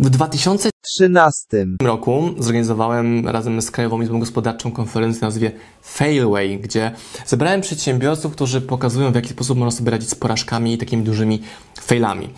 [0.00, 5.52] W 2013 roku zorganizowałem razem z Krajową Izbą Gospodarczą konferencję o nazwie
[5.82, 6.92] Failway, gdzie
[7.26, 11.42] zebrałem przedsiębiorców, którzy pokazują w jaki sposób można sobie radzić z porażkami i takimi dużymi
[11.80, 12.28] failami.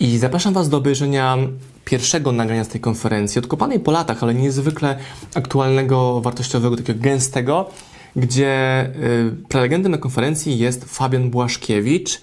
[0.00, 1.36] I zapraszam Was do obejrzenia
[1.84, 4.98] pierwszego nagrania z tej konferencji, odkopanej po latach, ale niezwykle
[5.34, 7.70] aktualnego, wartościowego, takiego gęstego,
[8.16, 12.20] gdzie y, prelegentem na konferencji jest Fabian Błaszkiewicz,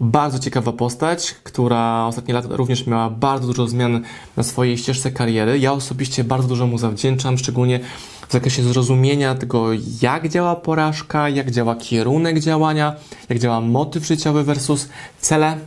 [0.00, 4.02] bardzo ciekawa postać, która ostatnie lata również miała bardzo dużo zmian
[4.36, 5.58] na swojej ścieżce kariery.
[5.58, 7.80] Ja osobiście bardzo dużo mu zawdzięczam, szczególnie
[8.28, 9.66] w zakresie zrozumienia tego,
[10.02, 12.96] jak działa porażka, jak działa kierunek działania,
[13.28, 14.88] jak działa motyw życiowy versus
[15.20, 15.58] cele.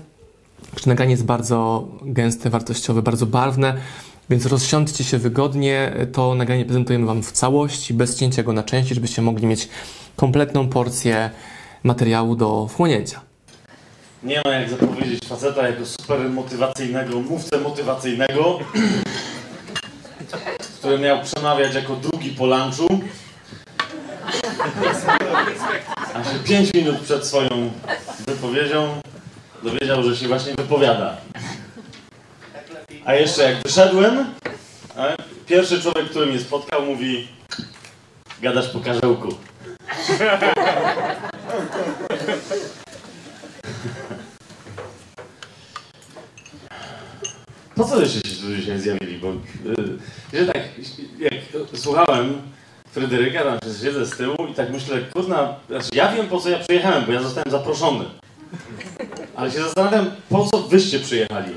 [0.76, 3.78] Czy nagranie jest bardzo gęste, wartościowe, bardzo barwne,
[4.30, 5.94] więc rozsiądźcie się wygodnie.
[6.14, 9.70] To nagranie prezentujemy Wam w całości, bez cięcia go na części, żebyście mogli mieć
[10.16, 11.30] kompletną porcję
[11.84, 13.27] materiału do wchłonięcia.
[14.24, 18.60] Nie ma jak zapowiedzieć faceta jako super motywacyjnego, mówcę motywacyjnego,
[20.80, 22.88] który miał przemawiać jako drugi po lunchu.
[26.14, 27.72] A się 5 minut przed swoją
[28.28, 29.02] wypowiedzią
[29.64, 31.18] dowiedział, że się właśnie wypowiada.
[33.06, 34.26] A jeszcze jak wyszedłem,
[35.46, 37.28] pierwszy człowiek, który mnie spotkał, mówi
[38.42, 39.36] gadasz po karzełku.
[47.78, 49.18] Po co jeszcze się tu dzisiaj zjawili?
[49.18, 49.28] Bo
[50.34, 50.58] yy, tak,
[51.20, 51.34] jak
[51.74, 52.42] słuchałem
[52.92, 56.60] Fryderyka, tam siedzę z tyłu i tak myślę, kurna, znaczy ja wiem po co ja
[56.60, 58.06] przyjechałem, bo ja zostałem zaproszony.
[59.36, 61.54] Ale się zastanawiam, po co wyście przyjechali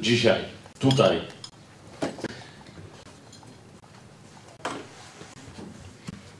[0.00, 0.40] dzisiaj,
[0.78, 1.20] tutaj.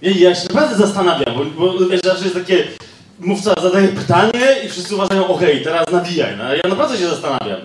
[0.03, 2.65] I ja się naprawdę zastanawiam, bo, bo wiesz, zawsze jest takie,
[3.19, 6.37] mówca zadaje pytanie i wszyscy uważają, okej, okay, teraz nawijaj.
[6.37, 7.61] No, ja naprawdę się zastanawiam.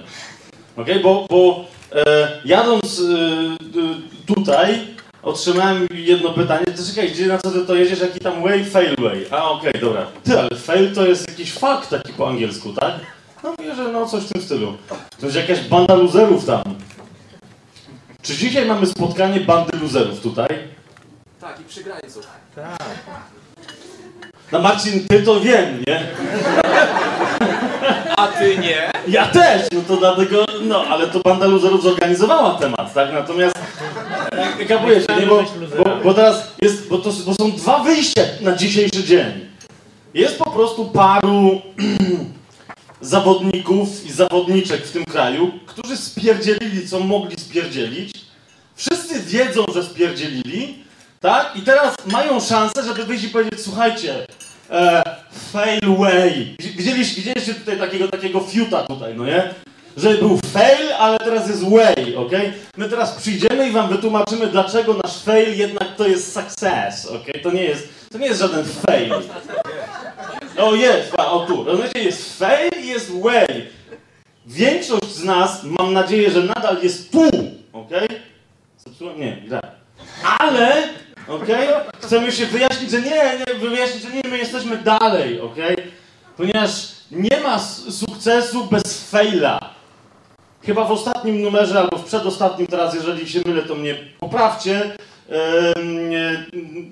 [0.77, 0.99] Okay?
[0.99, 4.79] Bo, bo e, jadąc e, tutaj
[5.23, 8.95] otrzymałem jedno pytanie, to czekaj, gdzie, na co ty to jedziesz, jaki tam way, fail
[8.95, 9.25] way.
[9.31, 10.07] A okej, okay, dobra.
[10.23, 12.93] Ty, ale fail to jest jakiś fakt taki po angielsku, tak?
[13.43, 14.77] No mówię, że no coś w tym stylu.
[15.19, 16.63] To jest jakaś banda luzerów tam.
[18.21, 20.47] Czy dzisiaj mamy spotkanie bandy luzerów tutaj?
[21.41, 22.27] Tak, i przygrańców.
[22.55, 22.79] Tak.
[24.51, 26.07] No Marcin, ty to wiem, nie?
[28.17, 28.91] A ty nie?
[29.07, 33.13] Ja też, no to dlatego, no ale to banda luzerów zorganizowała temat, tak?
[33.13, 33.55] Natomiast,
[34.67, 35.25] kapujecie, nie?
[35.25, 35.43] Bo,
[35.77, 39.47] bo, bo teraz jest, bo to bo są dwa wyjścia na dzisiejszy dzień.
[40.13, 41.61] Jest po prostu paru
[43.01, 48.13] zawodników i zawodniczek w tym kraju, którzy spierdzielili, co mogli spierdzielić.
[48.75, 50.83] Wszyscy wiedzą, że spierdzielili,
[51.19, 51.55] tak?
[51.55, 54.27] I teraz mają szansę, żeby wyjść i powiedzieć, słuchajcie,
[54.69, 55.03] e,
[55.51, 56.55] fail way.
[56.59, 59.53] Widzieliście, widzieliście tutaj takiego, takiego fiuta tutaj, no nie?
[59.97, 62.31] Że był fail, ale teraz jest way, ok?
[62.77, 67.25] My teraz przyjdziemy i wam wytłumaczymy, dlaczego nasz fail jednak to jest success, ok?
[67.43, 69.13] To nie jest, to nie jest żaden fail.
[70.57, 71.63] O, jest, o tu.
[71.63, 73.67] Rozumiecie, jest fail i jest way.
[74.45, 77.29] Większość z nas, mam nadzieję, że nadal jest tu,
[77.73, 77.91] ok?
[78.77, 79.19] Zepsułem?
[79.19, 79.61] Nie, źle.
[80.39, 80.83] Ale
[81.27, 81.69] Okej?
[81.69, 81.91] Okay?
[82.01, 83.11] Chcemy się wyjaśnić, że nie,
[83.47, 85.73] nie, wyjaśnić, że nie, my jesteśmy dalej, okej?
[85.73, 85.91] Okay?
[86.37, 86.71] Ponieważ
[87.11, 89.59] nie ma sukcesu bez faila.
[90.63, 94.97] Chyba w ostatnim numerze, albo w przedostatnim teraz, jeżeli się mylę, to mnie poprawcie,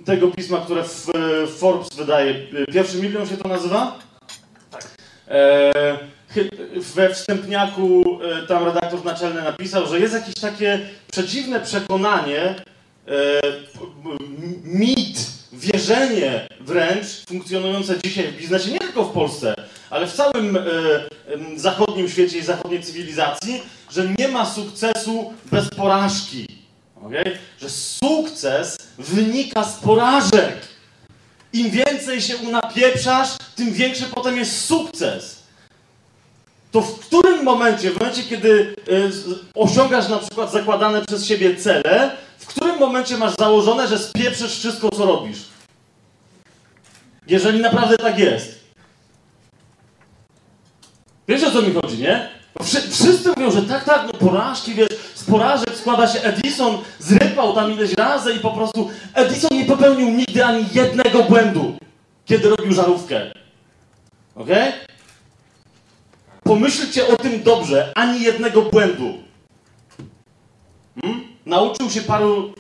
[0.05, 1.11] tego pisma, które w
[1.57, 2.35] Forbes wydaje.
[2.73, 3.99] Pierwszy milion się to nazywa?
[4.71, 4.87] Tak.
[5.27, 5.71] E,
[6.95, 10.79] we wstępniaku e, tam redaktor naczelny napisał, że jest jakieś takie
[11.11, 12.55] przedziwne przekonanie,
[14.63, 19.55] mit, wierzenie wręcz funkcjonujące dzisiaj w biznesie, nie tylko w Polsce,
[19.89, 20.61] ale w całym e,
[21.55, 23.61] zachodnim świecie i zachodniej cywilizacji,
[23.91, 26.47] że nie ma sukcesu bez porażki.
[27.03, 27.37] Okay?
[27.61, 30.55] Że sukces wynika z porażek.
[31.53, 35.43] Im więcej się unapieprzasz, tym większy potem jest sukces.
[36.71, 38.93] To w którym momencie, w momencie, kiedy e,
[39.53, 42.11] osiągasz na przykład zakładane przez siebie cele,
[42.45, 45.37] w którym momencie masz założone, że spieprzysz wszystko, co robisz?
[47.27, 48.59] Jeżeli naprawdę tak jest.
[51.27, 52.29] Wiesz o co mi chodzi, nie?
[52.91, 57.71] Wszyscy mówią, że tak, tak, no porażki, wiesz, z porażek składa się Edison, zrypał tam
[57.71, 61.77] ileś razy i po prostu Edison nie popełnił nigdy ani jednego błędu,
[62.25, 63.31] kiedy robił żarówkę.
[64.35, 64.49] Ok?
[66.45, 69.13] pomyślcie o tym dobrze, ani jednego błędu.
[71.01, 71.34] Hmm?
[71.45, 72.53] Nauczył się paru,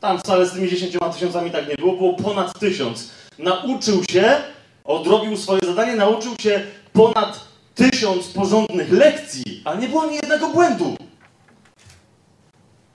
[0.00, 3.10] tam wcale z tymi 10 tysiącami tak nie było, było ponad tysiąc.
[3.38, 4.36] Nauczył się,
[4.84, 7.40] odrobił swoje zadanie, nauczył się ponad
[7.74, 10.96] tysiąc porządnych lekcji, ale nie było ani jednego błędu.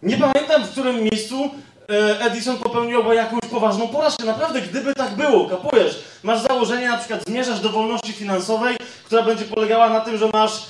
[0.03, 1.49] Nie pamiętam, w którym miejscu
[1.89, 4.25] e, Edison popełnił jakąś poważną porażkę.
[4.25, 9.45] Naprawdę, gdyby tak było, kapujesz, masz założenie, na przykład zmierzasz do wolności finansowej, która będzie
[9.45, 10.65] polegała na tym, że masz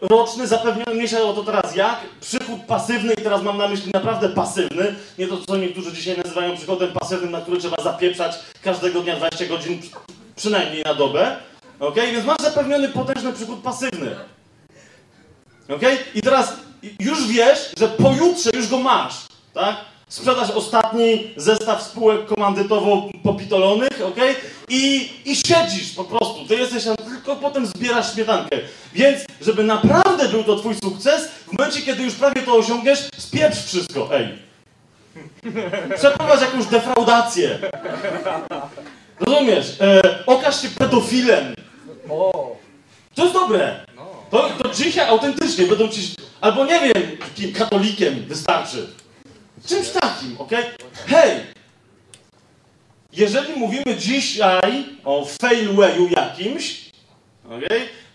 [0.00, 4.28] roczny, zapewniony, mniejsza o to teraz jak, przychód pasywny i teraz mam na myśli naprawdę
[4.28, 9.16] pasywny, nie to, co niektórzy dzisiaj nazywają przychodem pasywnym, na który trzeba zapieprzać każdego dnia
[9.16, 9.80] 20 godzin,
[10.36, 11.36] przynajmniej na dobę,
[11.80, 11.96] ok?
[11.96, 14.16] Więc masz zapewniony potężny przychód pasywny.
[15.68, 15.82] Ok?
[16.14, 16.56] I teraz
[17.00, 19.14] już wiesz, że pojutrze już go masz,
[19.54, 19.76] tak?
[20.08, 24.16] Sprzedasz ostatni zestaw spółek komandytowo-popitolonych, ok?
[24.68, 26.46] I, I siedzisz po prostu.
[26.48, 28.56] Ty jesteś tam, tylko potem zbierasz śmietankę.
[28.94, 33.58] Więc, żeby naprawdę był to twój sukces, w momencie, kiedy już prawie to osiągniesz, spieprz
[33.64, 34.28] wszystko, ej.
[35.96, 37.58] Przeprowadź jakąś defraudację.
[39.20, 39.66] Rozumiesz?
[39.80, 41.54] E, okaż się pedofilem.
[43.14, 43.86] To jest dobre.
[44.30, 46.14] To, to dzisiaj autentycznie będą ci.
[46.40, 47.02] Albo nie wiem,
[47.34, 48.86] kim katolikiem wystarczy.
[49.66, 50.50] Czymś takim, ok?
[51.06, 51.40] Hej!
[53.12, 56.90] Jeżeli mówimy dzisiaj o failwayu jakimś,
[57.50, 57.62] ok?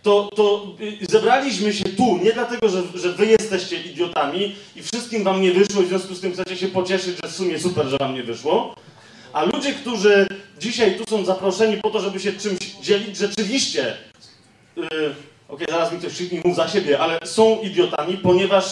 [0.03, 5.23] To, to y, zebraliśmy się tu nie dlatego, że, że wy jesteście idiotami i wszystkim
[5.23, 7.97] wam nie wyszło, w związku z tym chcecie się pocieszyć, że w sumie super, że
[7.97, 8.75] wam nie wyszło.
[9.33, 10.27] A ludzie, którzy
[10.59, 13.97] dzisiaj tu są zaproszeni po to, żeby się czymś dzielić, rzeczywiście.
[14.75, 14.83] Yy,
[15.49, 18.71] Okej, okay, zaraz mi ktoś krzyknie, mów za siebie, ale są idiotami, ponieważ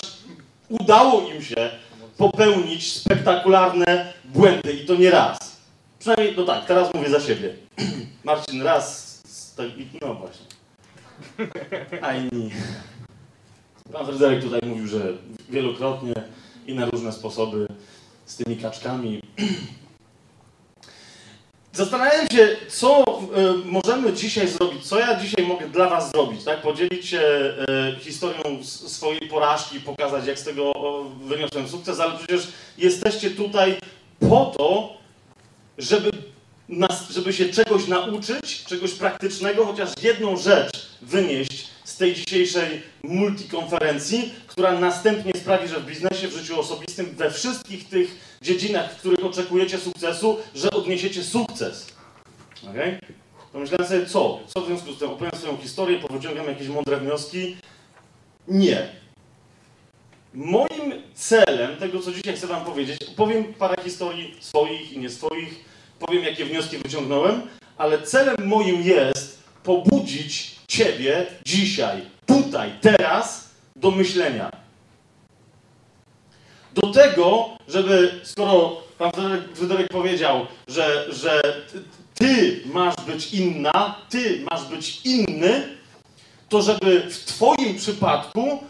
[0.69, 1.69] udało im się
[2.17, 5.37] popełnić spektakularne błędy i to nie raz.
[5.99, 7.53] Przynajmniej, no tak, teraz mówię za siebie.
[8.23, 9.07] Marcin raz,
[10.01, 10.45] no właśnie.
[12.01, 12.51] A inni.
[13.93, 15.13] Pan Fryderyk tutaj mówił, że
[15.49, 16.13] wielokrotnie
[16.67, 17.67] i na różne sposoby
[18.25, 19.21] z tymi kaczkami
[21.77, 26.62] Zastanawiam się, co y, możemy dzisiaj zrobić, co ja dzisiaj mogę dla Was zrobić, tak?
[26.62, 30.74] Podzielić się y, historią swojej porażki, pokazać, jak z tego
[31.21, 32.47] wyniosłem sukces, ale przecież
[32.77, 33.77] jesteście tutaj
[34.29, 34.97] po to,
[35.77, 36.12] żeby,
[36.69, 44.33] nas, żeby się czegoś nauczyć, czegoś praktycznego, chociaż jedną rzecz wynieść z tej dzisiejszej multikonferencji,
[44.47, 49.25] która następnie sprawi, że w biznesie, w życiu osobistym, we wszystkich tych dziedzinach, w których
[49.25, 51.88] oczekujecie sukcesu, że odniesiecie sukces.
[52.69, 52.99] Okay?
[53.53, 54.39] Pomyślałem sobie, co?
[54.47, 55.09] Co w związku z tym?
[55.09, 57.57] Opowiem swoją historię, powyciągam jakieś mądre wnioski?
[58.47, 58.89] Nie.
[60.33, 65.65] Moim celem tego, co dzisiaj chcę Wam powiedzieć, powiem parę historii swoich i nie swoich,
[66.00, 67.41] powiem, jakie wnioski wyciągnąłem,
[67.77, 74.51] ale celem moim jest pobudzić Ciebie dzisiaj, tutaj, teraz do myślenia.
[76.73, 79.11] Do tego, żeby, skoro pan
[79.53, 81.41] Fryderyk powiedział, że, że
[82.13, 85.77] ty masz być inna, ty masz być inny,
[86.49, 88.63] to żeby w Twoim przypadku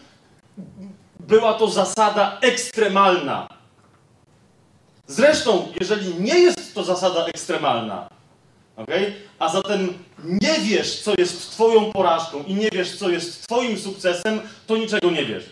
[1.20, 3.48] była to zasada ekstremalna.
[5.06, 8.08] Zresztą, jeżeli nie jest to zasada ekstremalna,
[8.78, 9.12] Okay?
[9.38, 9.94] A zatem
[10.24, 15.10] nie wiesz, co jest Twoją porażką i nie wiesz, co jest Twoim sukcesem, to niczego
[15.10, 15.44] nie wiesz.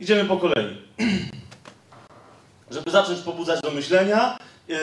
[0.00, 0.76] Idziemy po kolei.
[2.70, 4.76] Żeby zacząć pobudzać do myślenia yy,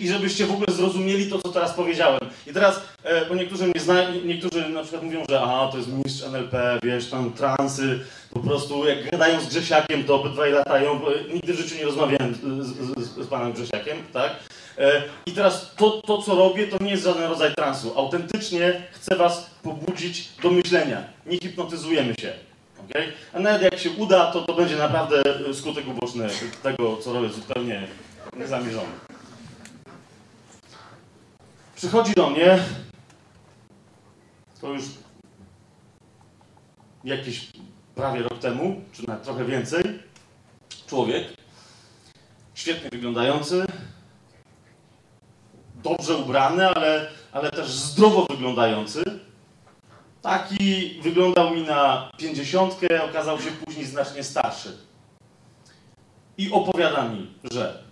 [0.00, 2.20] i, żebyście w ogóle zrozumieli to, co teraz powiedziałem.
[2.46, 5.88] I teraz, yy, bo niektórzy mnie znają, niektórzy na przykład mówią, że aha, to jest
[5.88, 8.00] mistrz NLP, wiesz, tam transy,
[8.34, 11.00] po prostu jak gadają z Grzesiakiem, to obydwaj latają,
[11.34, 14.32] nigdy w życiu nie rozmawiałem z, z, z panem Grzesiakiem, tak?
[14.78, 17.98] E, I teraz to, to, co robię, to nie jest żaden rodzaj transu.
[17.98, 21.04] Autentycznie chcę Was pobudzić do myślenia.
[21.26, 22.32] Nie hipnotyzujemy się.
[22.90, 23.12] Okay?
[23.32, 25.22] A nawet jak się uda, to to będzie naprawdę
[25.54, 26.28] skutek uboczny
[26.62, 27.86] tego, co robię, zupełnie
[28.36, 28.92] niezamierzony.
[31.76, 32.58] Przychodzi do mnie,
[34.60, 34.84] to już
[37.04, 37.48] jakiś
[37.94, 39.82] prawie rok temu, czy nawet trochę więcej,
[40.86, 41.24] człowiek,
[42.54, 43.66] świetnie wyglądający,
[45.82, 49.02] dobrze ubrany, ale, ale też zdrowo wyglądający.
[50.22, 54.76] Taki wyglądał mi na pięćdziesiątkę, okazał się później znacznie starszy.
[56.38, 57.82] I opowiada mi, że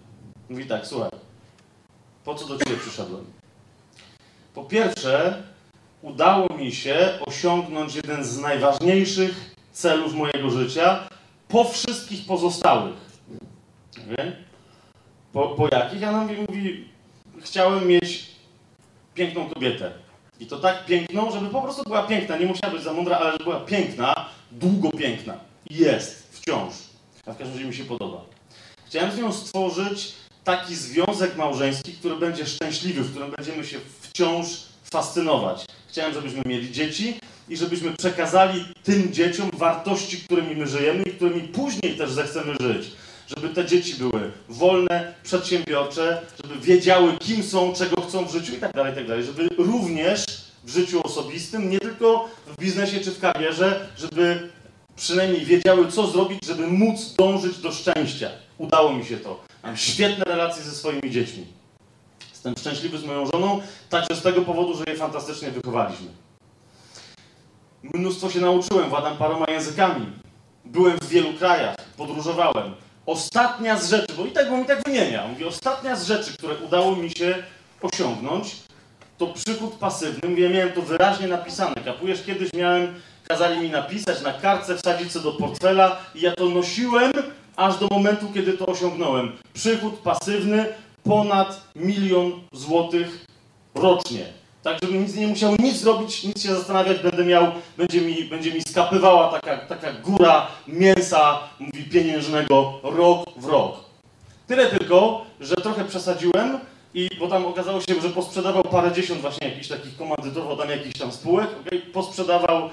[0.51, 1.11] mówi tak, słuchaj,
[2.25, 3.25] po co do Ciebie przyszedłem?
[4.55, 5.43] Po pierwsze,
[6.03, 11.09] udało mi się osiągnąć jeden z najważniejszych celów mojego życia
[11.49, 12.97] po wszystkich pozostałych.
[14.13, 14.37] Okay?
[15.33, 16.01] Po, po jakich?
[16.01, 16.90] Ja nam mówi,
[17.43, 18.27] chciałem mieć
[19.15, 19.93] piękną kobietę.
[20.41, 22.37] I to tak piękną, żeby po prostu była piękna.
[22.37, 24.15] Nie musiała być za mądra, ale żeby była piękna,
[24.53, 25.35] długo piękna.
[25.71, 26.75] Jest, wciąż.
[27.27, 28.25] A w każdym razie mi się podoba.
[28.87, 30.13] Chciałem z nią stworzyć
[30.45, 34.47] taki związek małżeński, który będzie szczęśliwy, w którym będziemy się wciąż
[34.93, 35.65] fascynować.
[35.89, 37.19] Chciałem, żebyśmy mieli dzieci
[37.49, 42.91] i żebyśmy przekazali tym dzieciom wartości, którymi my żyjemy i którymi później też zechcemy żyć.
[43.37, 48.59] Żeby te dzieci były wolne, przedsiębiorcze, żeby wiedziały, kim są, czego chcą w życiu i
[48.59, 49.25] tak dalej, tak dalej.
[49.25, 50.25] Żeby również
[50.65, 54.51] w życiu osobistym, nie tylko w biznesie czy w karierze, żeby
[54.97, 58.31] przynajmniej wiedziały, co zrobić, żeby móc dążyć do szczęścia.
[58.59, 59.41] Udało mi się to.
[59.63, 61.47] Mam świetne relacje ze swoimi dziećmi.
[62.31, 63.61] Jestem szczęśliwy z moją żoną,
[63.91, 66.09] także z tego powodu, że je fantastycznie wychowaliśmy.
[67.83, 70.07] Mnóstwo się nauczyłem, władam paroma językami.
[70.65, 72.75] Byłem w wielu krajach, podróżowałem.
[73.07, 76.97] Ostatnia z rzeczy, bo i tak i tak wymienia, mówię, ostatnia z rzeczy, które udało
[76.97, 77.43] mi się
[77.83, 78.57] osiągnąć,
[79.19, 80.29] to przychód pasywny.
[80.29, 81.75] Mówię, miałem to wyraźnie napisane.
[81.85, 82.95] Kapujesz, kiedyś miałem,
[83.29, 87.13] kazali mi napisać na kartce, wsadzić to do portfela i ja to nosiłem
[87.57, 89.33] aż do momentu, kiedy to osiągnąłem.
[89.53, 90.67] Przychód pasywny
[91.05, 93.27] ponad milion złotych
[93.75, 94.40] rocznie.
[94.63, 98.53] Tak, żebym nic nie musiał nic zrobić, nic się zastanawiać, będę miał, będzie mi, będzie
[98.53, 103.77] mi skapywała taka, taka góra mięsa, mówi pieniężnego, rok w rok.
[104.47, 106.59] Tyle tylko, że trochę przesadziłem,
[106.95, 110.99] i bo tam okazało się, że posprzedawał parę dziesiąt właśnie jakichś takich komandytowo tam jakichś
[110.99, 111.81] tam spółek, okay?
[111.81, 112.71] posprzedawał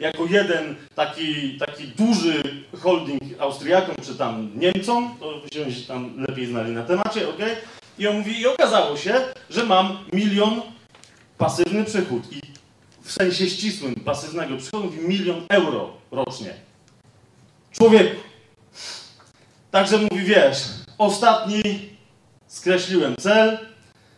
[0.00, 2.42] jako jeden taki, taki duży
[2.82, 7.40] holding Austriakom czy tam Niemcom, to się tam lepiej znali na temacie, ok?
[7.98, 9.14] I on mówi, i okazało się,
[9.50, 10.62] że mam milion
[11.38, 12.40] pasywny przychód i
[13.02, 16.54] w sensie ścisłym pasywnego przychodu mówi milion euro rocznie.
[17.72, 18.20] Człowieku.
[19.70, 20.58] Także mówi, wiesz,
[20.98, 21.62] ostatni
[22.46, 23.58] skreśliłem cel,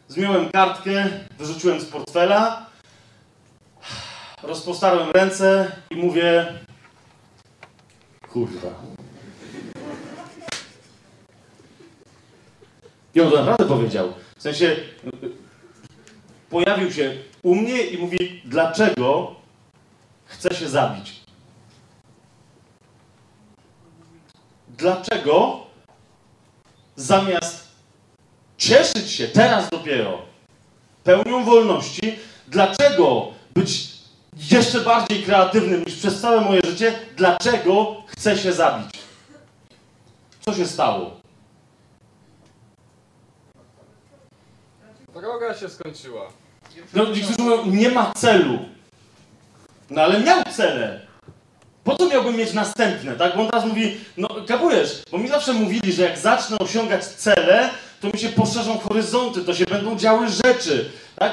[0.08, 1.06] zmiąłem kartkę,
[1.38, 2.66] wyrzuciłem z portfela,
[4.42, 6.58] rozpostarłem ręce i mówię,
[8.32, 8.68] kurwa.
[13.14, 14.12] I on to naprawdę powiedział.
[14.36, 14.76] W sensie
[16.50, 19.34] pojawił się u mnie i mówi, dlaczego
[20.24, 21.20] chce się zabić.
[24.68, 25.66] Dlaczego
[26.96, 27.68] zamiast
[28.58, 30.22] cieszyć się teraz dopiero
[31.04, 32.18] pełnią wolności,
[32.48, 33.88] dlaczego być
[34.50, 38.90] jeszcze bardziej kreatywnym niż przez całe moje życie, dlaczego chcę się zabić?
[40.40, 41.23] Co się stało?
[45.14, 46.28] Droga się skończyła.
[46.94, 48.58] No, niektórzy mówią, nie ma celu.
[49.90, 51.00] No ale miał cele.
[51.84, 53.36] Po co miałbym mieć następne, tak?
[53.36, 57.70] Bo on teraz mówi, no kapujesz, bo mi zawsze mówili, że jak zacznę osiągać cele,
[58.00, 61.32] to mi się poszerzą horyzonty, to się będą działy rzeczy, tak?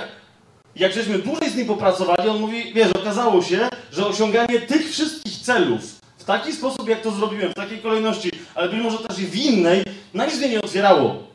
[0.76, 5.34] Jak żeśmy dłużej z nim popracowali, on mówi, wiesz, okazało się, że osiąganie tych wszystkich
[5.34, 5.82] celów
[6.18, 9.36] w taki sposób, jak to zrobiłem, w takiej kolejności, ale być może też i w
[9.36, 9.84] innej,
[10.14, 11.31] na nic mnie nie otwierało.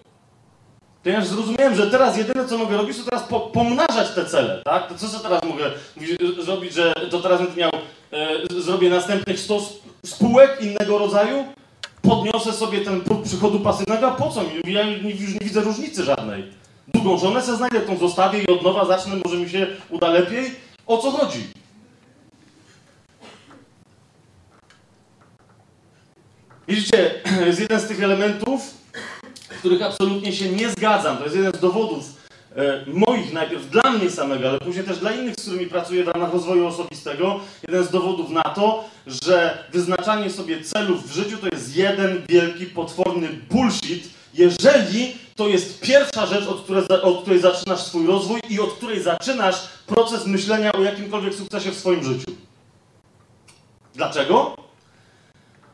[1.07, 4.89] Już zrozumiałem, że teraz jedyne co mogę robić, to teraz po, pomnażać te cele, tak?
[4.89, 5.71] To co teraz mogę
[6.45, 7.71] zrobić, że to teraz będę miał,
[8.13, 9.61] e, zrobię następnych 100
[10.07, 11.45] spółek innego rodzaju?
[12.03, 14.73] Podniosę sobie ten próg przychodu pasywnego, a po co mi?
[14.73, 16.45] Ja już nie widzę różnicy żadnej.
[16.89, 20.55] Drugą żonę se znajdę, tą zostawię i od nowa zacznę, może mi się uda lepiej.
[20.87, 21.47] O co chodzi?
[26.69, 27.11] Widzicie,
[27.47, 28.75] jest jeden z tych elementów,
[29.59, 31.17] których absolutnie się nie zgadzam.
[31.17, 32.05] To jest jeden z dowodów
[32.57, 36.09] e, moich najpierw dla mnie samego, ale później też dla innych, z którymi pracuję w
[36.09, 37.41] ramach rozwoju osobistego.
[37.69, 42.67] Jeden z dowodów na to, że wyznaczanie sobie celów w życiu to jest jeden wielki,
[42.67, 48.61] potworny bullshit, jeżeli to jest pierwsza rzecz, od której, od której zaczynasz swój rozwój i
[48.61, 52.31] od której zaczynasz proces myślenia o jakimkolwiek sukcesie w swoim życiu.
[53.95, 54.57] Dlaczego?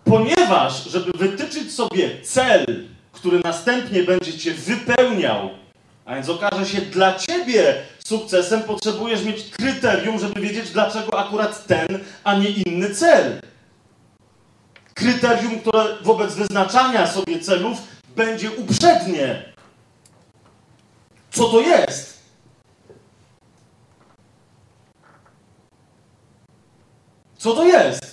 [0.04, 2.64] Ponieważ, żeby wytyczyć sobie cel,
[3.12, 5.50] który następnie będzie cię wypełniał,
[6.04, 11.88] a więc okaże się dla ciebie sukcesem, potrzebujesz mieć kryterium, żeby wiedzieć, dlaczego akurat ten,
[12.24, 13.40] a nie inny cel.
[14.94, 17.78] Kryterium, które wobec wyznaczania sobie celów
[18.16, 19.52] będzie uprzednie.
[21.30, 22.18] Co to jest?
[27.38, 28.11] Co to jest?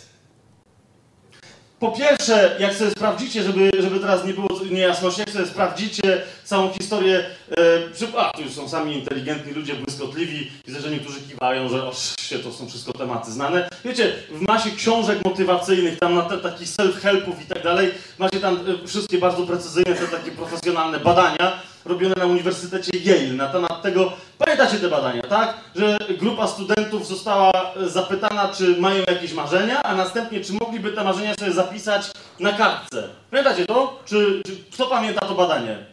[1.79, 6.73] Po pierwsze, jak sobie sprawdzicie, żeby, żeby teraz nie było niejasności, jak sobie sprawdzicie całą
[6.73, 7.25] historię,
[7.57, 11.91] e, a tu już są sami inteligentni ludzie, błyskotliwi, widzę, że niektórzy kiwają, że o,
[12.21, 13.69] się, to są wszystko tematy znane.
[13.85, 18.59] Wiecie, w masie książek motywacyjnych, tam na te, takich self-helpów i tak dalej, macie tam
[18.83, 24.13] e, wszystkie bardzo precyzyjne, te takie profesjonalne badania, robione na Uniwersytecie Yale na temat tego,
[24.37, 25.57] pamiętacie te badania, tak?
[25.75, 31.03] Że grupa studentów została e, zapytana, czy mają jakieś marzenia, a następnie, czy mogliby te
[31.03, 33.09] marzenia sobie zapisać na kartce.
[33.31, 33.99] Pamiętacie to?
[34.05, 35.85] Czy, czy kto pamięta to badanie?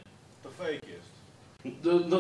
[0.43, 0.96] To fake.
[1.85, 2.19] No, no,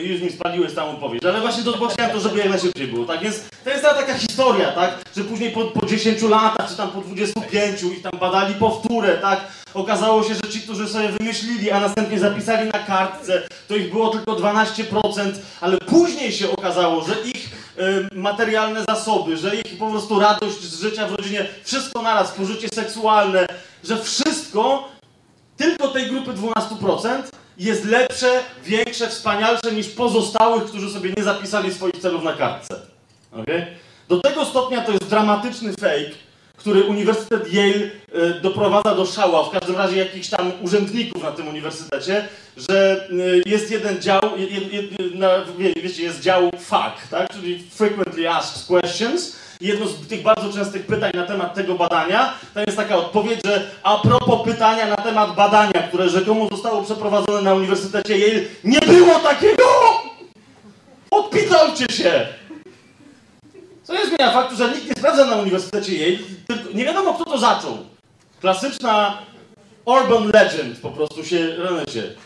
[0.00, 3.20] już mi spaliłeś tam odpowiedź, ale właśnie to, bo to, żeby jak najszybciej było, tak?
[3.20, 4.98] Więc to jest ta taka historia, tak?
[5.16, 9.40] Że później po, po 10 latach, czy tam po 25 ich tam badali powtórę, tak?
[9.74, 14.08] Okazało się, że ci, którzy sobie wymyślili, a następnie zapisali na kartce, to ich było
[14.08, 20.20] tylko 12%, ale później się okazało, że ich y, materialne zasoby, że ich po prostu
[20.20, 23.46] radość z życia w rodzinie, wszystko naraz, pożycie seksualne,
[23.84, 24.88] że wszystko
[25.56, 27.22] tylko tej grupy 12%
[27.58, 32.74] jest lepsze, większe, wspanialsze niż pozostałych, którzy sobie nie zapisali swoich celów na kartce.
[33.32, 33.66] Okay?
[34.08, 36.10] Do tego stopnia to jest dramatyczny fake,
[36.56, 41.48] który Uniwersytet Yale y, doprowadza do szała, w każdym razie jakichś tam urzędników na tym
[41.48, 44.82] uniwersytecie, że y, jest jeden dział, je, je,
[45.14, 47.32] na, wie, wiecie, jest dział FAQ, tak?
[47.32, 52.60] czyli Frequently Asked Questions, jedno z tych bardzo częstych pytań na temat tego badania, to
[52.60, 57.54] jest taka odpowiedź, że a propos pytania na temat badania, które rzekomo zostało przeprowadzone na
[57.54, 59.64] Uniwersytecie Yale, nie było takiego!
[61.10, 62.26] Odpitolcie się!
[63.84, 67.24] Co nie zmienia faktu, że nikt nie sprawdza na Uniwersytecie Yale, tylko nie wiadomo kto
[67.24, 67.78] to zaczął.
[68.40, 69.18] Klasyczna
[69.84, 71.56] urban legend po prostu się,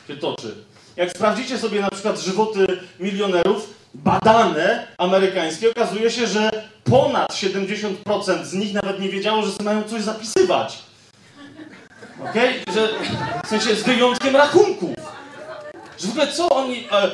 [0.09, 0.55] się toczy.
[0.97, 2.67] Jak sprawdzicie sobie na przykład żywoty
[3.01, 6.51] milionerów, badane amerykańskie, okazuje się, że
[6.85, 10.79] ponad 70% z nich nawet nie wiedziało, że mają coś zapisywać.
[12.31, 12.63] Okej?
[12.63, 12.75] Okay?
[12.75, 12.89] Że
[13.45, 14.97] w sensie z wyjątkiem rachunków.
[15.99, 16.89] Że w ogóle co oni.
[16.93, 17.11] E,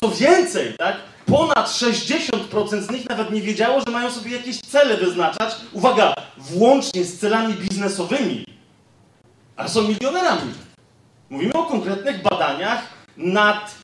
[0.00, 0.96] co więcej, tak?
[1.26, 5.56] Ponad 60% z nich nawet nie wiedziało, że mają sobie jakieś cele wyznaczać.
[5.72, 8.44] Uwaga, włącznie z celami biznesowymi.
[9.56, 10.52] A są milionerami.
[11.30, 12.82] Mówimy o konkretnych badaniach
[13.16, 13.74] nad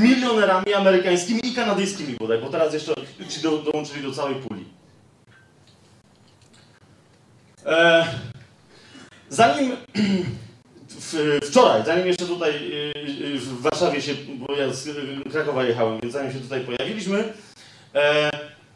[0.00, 2.94] milionerami amerykańskimi i kanadyjskimi bodaj, bo teraz jeszcze
[3.28, 4.64] ci do, dołączyli do całej puli.
[7.66, 8.06] E,
[9.28, 9.76] zanim
[10.88, 12.50] w, wczoraj, zanim jeszcze tutaj
[13.34, 14.88] y, w Warszawie się, bo ja z
[15.32, 17.32] Krakowa jechałem, więc zanim się tutaj pojawiliśmy,
[17.94, 18.30] e,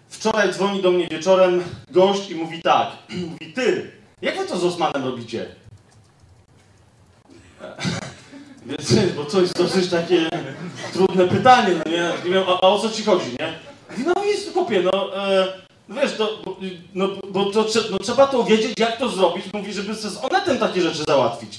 [0.08, 2.88] wczoraj dzwoni do mnie wieczorem gość i mówi tak,
[3.30, 3.90] mówi ty,
[4.22, 5.46] jak wy to z Osmanem robicie?
[8.66, 10.28] Więc, bo to jest dosyć takie
[10.92, 12.12] trudne pytanie, no nie?
[12.24, 13.52] nie wiem, a, a o co ci chodzi, nie?
[14.06, 15.46] No jest kopie, no, e,
[15.88, 16.56] wiesz, to, bo,
[16.94, 20.80] no, bo to no, trzeba to wiedzieć, jak to zrobić, mówi, żeby z Onetem takie
[20.80, 21.58] rzeczy załatwić.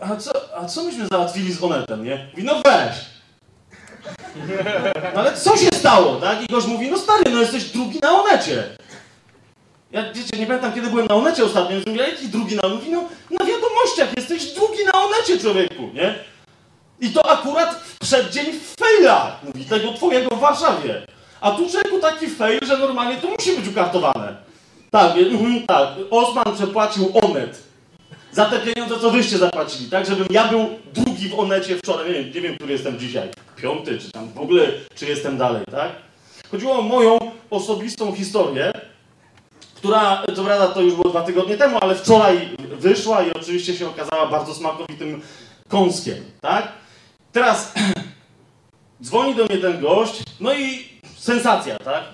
[0.00, 2.28] A co, a co myśmy załatwili z Onetem, nie?
[2.30, 2.96] Mówi, no weź.
[5.14, 6.42] No ale co się stało, tak?
[6.42, 8.76] I gość mówi, no stary, no jesteś drugi na Onecie.
[9.92, 12.90] Ja, wiecie, nie pamiętam, kiedy byłem na Onecie ostatnio, więc mówię, jaki drugi na Mówi,
[12.90, 16.14] no na wiadomościach jesteś drugi na Onecie, człowieku, nie?
[17.00, 21.06] I to akurat w przeddzień faila, mówi, tego twojego w Warszawie.
[21.40, 24.36] A tu człowieku taki fail, że normalnie to musi być ukartowane.
[24.90, 27.62] Tak, mm, tak, Osman przepłacił Onet
[28.32, 30.06] za te pieniądze, co wyście zapłacili, tak?
[30.06, 33.98] Żebym ja był drugi w Onecie wczoraj, nie wiem, nie wiem, który jestem dzisiaj, piąty,
[33.98, 35.90] czy tam w ogóle, czy jestem dalej, tak?
[36.50, 37.18] Chodziło o moją
[37.50, 38.72] osobistą historię,
[39.82, 43.88] która, co prawda to już było dwa tygodnie temu, ale wczoraj wyszła i oczywiście się
[43.88, 45.22] okazała bardzo smakowitym
[45.68, 46.68] kąskiem, tak?
[47.32, 47.74] Teraz
[49.04, 52.04] dzwoni do mnie ten gość, no i sensacja, tak?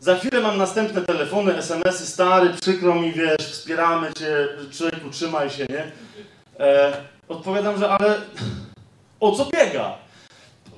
[0.00, 5.66] Za chwilę mam następne telefony, SMS-y, stary, przykro mi, wiesz, wspieramy cię, człowieku, trzymaj się,
[5.70, 5.92] nie?
[6.66, 6.92] E,
[7.28, 8.14] odpowiadam, że ale
[9.20, 9.94] o co biega?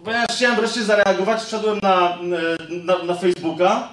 [0.05, 2.19] Ponieważ chciałem wreszcie zareagować, wszedłem na,
[2.69, 3.89] na, na Facebooka,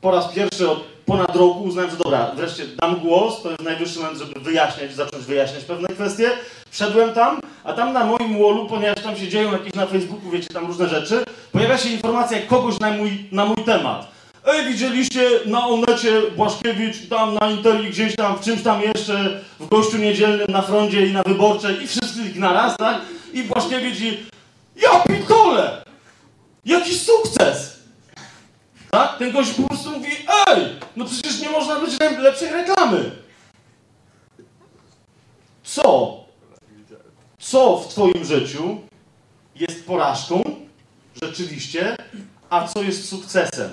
[0.00, 3.98] po raz pierwszy od ponad roku uznałem, że dobra, wreszcie dam głos, to jest najwyższy
[3.98, 6.30] moment, żeby wyjaśniać, zacząć wyjaśniać pewne kwestie.
[6.70, 10.48] Wszedłem tam, a tam na moim wallu, ponieważ tam się dzieją jakieś na Facebooku, wiecie,
[10.48, 14.14] tam różne rzeczy, pojawia się informacja kogoś na mój, na mój temat.
[14.46, 19.68] Ej, widzieliście na Onecie Błaszkiewicz, tam na Interi, gdzieś tam, w czymś tam jeszcze, w
[19.68, 23.00] gościu niedzielnym, na froncie i na wyborczej i wszystkich naraz, tak?
[23.32, 24.18] I Błaszkiewicz i
[24.76, 25.84] ja pitole!
[26.64, 27.83] Jaki sukces!
[28.94, 29.18] Tak?
[29.18, 30.10] Ten gość po prostu mówi,
[30.48, 33.10] ej, no przecież nie można być lepszej reklamy.
[35.62, 36.16] Co?
[37.38, 38.80] Co w twoim życiu
[39.54, 40.42] jest porażką,
[41.22, 41.96] rzeczywiście,
[42.50, 43.70] a co jest sukcesem?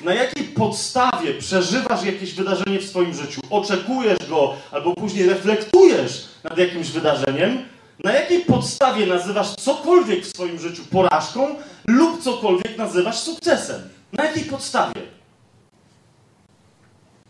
[0.00, 3.40] Na jakiej podstawie przeżywasz jakieś wydarzenie w swoim życiu?
[3.50, 7.64] Oczekujesz go, albo później reflektujesz nad jakimś wydarzeniem?
[8.04, 11.56] Na jakiej podstawie nazywasz cokolwiek w swoim życiu porażką
[11.86, 13.93] lub cokolwiek nazywasz sukcesem?
[14.18, 15.02] Na jakiej podstawie?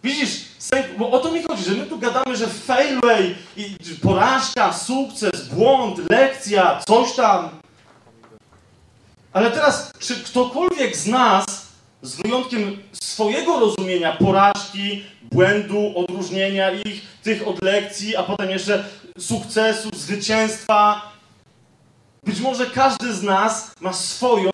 [0.02, 0.44] Widzisz,
[0.98, 3.34] Bo o to mi chodzi, że my tu gadamy, że failway,
[4.02, 7.48] porażka, sukces, błąd, lekcja, coś tam.
[9.32, 11.44] Ale teraz, czy ktokolwiek z nas,
[12.02, 18.84] z wyjątkiem swojego rozumienia porażki, błędu, odróżnienia ich, tych od lekcji, a potem jeszcze
[19.18, 21.12] sukcesu, zwycięstwa,
[22.24, 24.50] być może każdy z nas ma swoją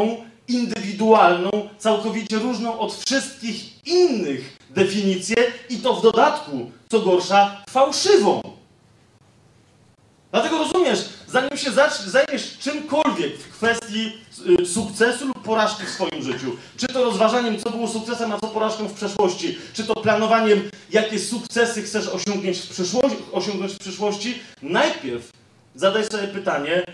[0.51, 5.37] indywidualną, całkowicie różną od wszystkich innych definicję
[5.69, 8.43] i to w dodatku, co gorsza, fałszywą.
[10.33, 11.71] Dlatego rozumiesz, zanim się
[12.07, 14.13] zajmiesz czymkolwiek w kwestii
[14.61, 18.47] y, sukcesu lub porażki w swoim życiu, czy to rozważaniem, co było sukcesem, a co
[18.47, 24.39] porażką w przeszłości, czy to planowaniem, jakie sukcesy chcesz osiągnąć w przyszłości, osiągnąć w przyszłości,
[24.63, 25.31] najpierw
[25.75, 26.85] zadaj sobie pytanie,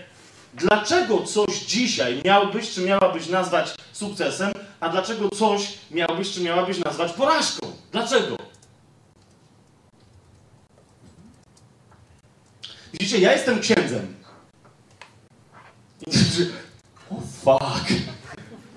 [0.57, 7.11] dlaczego coś dzisiaj miałbyś czy miałabyś nazwać sukcesem, a dlaczego coś miałbyś czy miałabyś nazwać
[7.11, 7.67] porażką?
[7.91, 8.35] Dlaczego?
[12.93, 14.15] Widzicie, ja jestem księdzem.
[17.09, 17.93] Oh, fuck.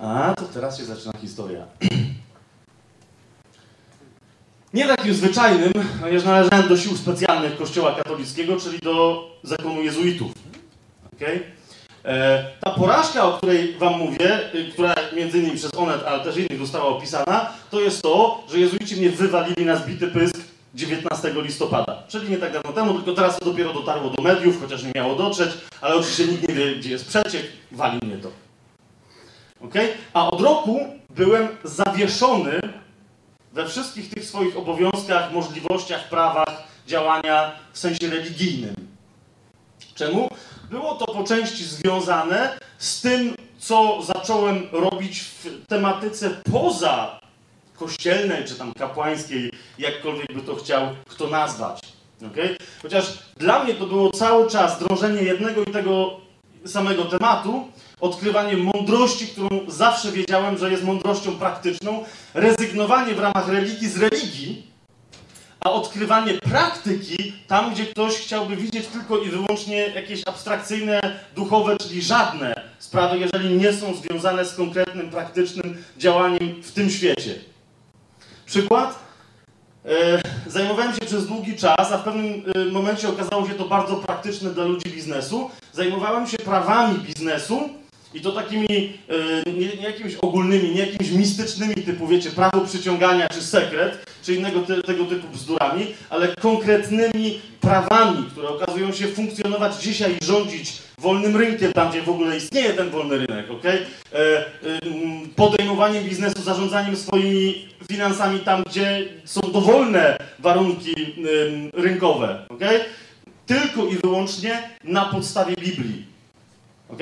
[0.00, 1.66] A, to teraz się zaczyna historia.
[4.74, 10.32] Nie takim zwyczajnym, ponieważ należałem do sił specjalnych Kościoła katolickiego, czyli do zakonu jezuitów.
[11.16, 11.59] Okay?
[12.04, 16.36] E, ta porażka, o której Wam mówię, y, która między innymi przez Onet, ale też
[16.36, 20.36] innych została opisana, to jest to, że jezuici mnie wywalili na zbity pysk
[20.74, 22.02] 19 listopada.
[22.08, 25.14] Czyli nie tak dawno temu, tylko teraz to dopiero dotarło do mediów, chociaż nie miało
[25.14, 28.30] dotrzeć, ale oczywiście nikt nie wie, gdzie jest przeciek, wali mnie to.
[29.64, 29.88] Okay?
[30.14, 32.60] A od roku byłem zawieszony
[33.52, 38.74] we wszystkich tych swoich obowiązkach, możliwościach, prawach działania w sensie religijnym.
[39.94, 40.28] Czemu?
[40.70, 47.20] Było to po części związane z tym, co zacząłem robić w tematyce poza
[47.76, 51.80] kościelnej czy tam kapłańskiej, jakkolwiek by to chciał kto nazwać.
[52.32, 52.56] Okay?
[52.82, 56.20] Chociaż dla mnie to było cały czas drążenie jednego i tego
[56.66, 57.68] samego tematu,
[58.00, 62.04] odkrywanie mądrości, którą zawsze wiedziałem, że jest mądrością praktyczną,
[62.34, 64.69] rezygnowanie w ramach religii z religii,
[65.60, 71.00] a odkrywanie praktyki tam, gdzie ktoś chciałby widzieć tylko i wyłącznie jakieś abstrakcyjne,
[71.34, 77.34] duchowe, czyli żadne sprawy, jeżeli nie są związane z konkretnym, praktycznym działaniem w tym świecie.
[78.46, 78.98] Przykład?
[79.84, 83.96] E, zajmowałem się przez długi czas, a w pewnym e, momencie okazało się to bardzo
[83.96, 85.50] praktyczne dla ludzi biznesu.
[85.72, 87.68] Zajmowałem się prawami biznesu
[88.14, 88.98] i to takimi
[89.46, 94.34] e, nie, nie, jakimiś ogólnymi, nie jakimiś mistycznymi typu, wiecie, prawo przyciągania czy sekret, czy
[94.34, 100.72] innego te, tego typu bzdurami, ale konkretnymi prawami, które okazują się funkcjonować dzisiaj i rządzić
[100.98, 103.64] wolnym rynkiem, tam gdzie w ogóle istnieje ten wolny rynek, ok?
[103.64, 103.78] E,
[104.12, 104.46] e,
[105.36, 110.94] podejmowaniem biznesu, zarządzaniem swoimi finansami tam, gdzie są dowolne warunki
[111.72, 112.60] rynkowe, ok?
[113.46, 116.06] Tylko i wyłącznie na podstawie Biblii.
[116.88, 116.98] ok?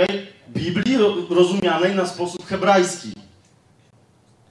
[0.49, 0.97] Biblii
[1.31, 3.28] rozumianej na sposób hebrajski.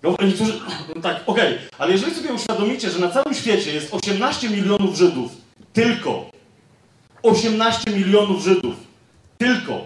[0.03, 0.53] Niektórzy,
[1.01, 1.69] tak, okej, okay.
[1.77, 5.31] ale jeżeli sobie uświadomicie, że na całym świecie jest 18 milionów Żydów,
[5.73, 6.31] tylko
[7.23, 8.75] 18 milionów Żydów,
[9.37, 9.85] tylko.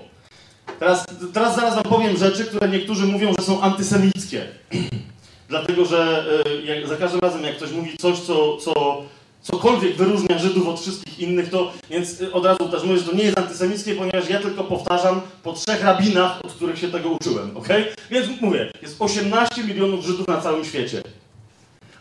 [0.80, 4.46] Teraz, teraz zaraz wam powiem rzeczy, które niektórzy mówią, że są antysemickie.
[5.50, 9.02] Dlatego, że y, jak, za każdym razem, jak ktoś mówi coś, co, co
[9.42, 13.16] cokolwiek wyróżnia Żydów od wszystkich innych, to więc y, od razu też mówię, że to
[13.16, 17.58] nie jest antysemickie, ponieważ ja tylko powtarzam po trzech rabinach, od których się tego uczyłem,
[17.58, 17.68] ok?
[18.12, 21.02] Więc mówię, jest 18 milionów Żydów na całym świecie.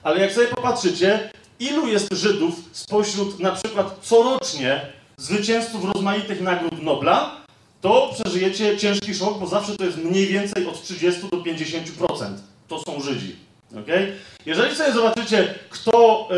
[0.02, 4.80] Ale jak sobie popatrzycie, ilu jest Żydów spośród na przykład corocznie
[5.16, 7.40] zwycięzców rozmaitych nagród Nobla,
[7.80, 12.34] to przeżyjecie ciężki szok, bo zawsze to jest mniej więcej od 30 do 50%.
[12.68, 13.36] To są Żydzi.
[13.72, 14.16] Okay?
[14.46, 16.28] Jeżeli sobie zobaczycie, kto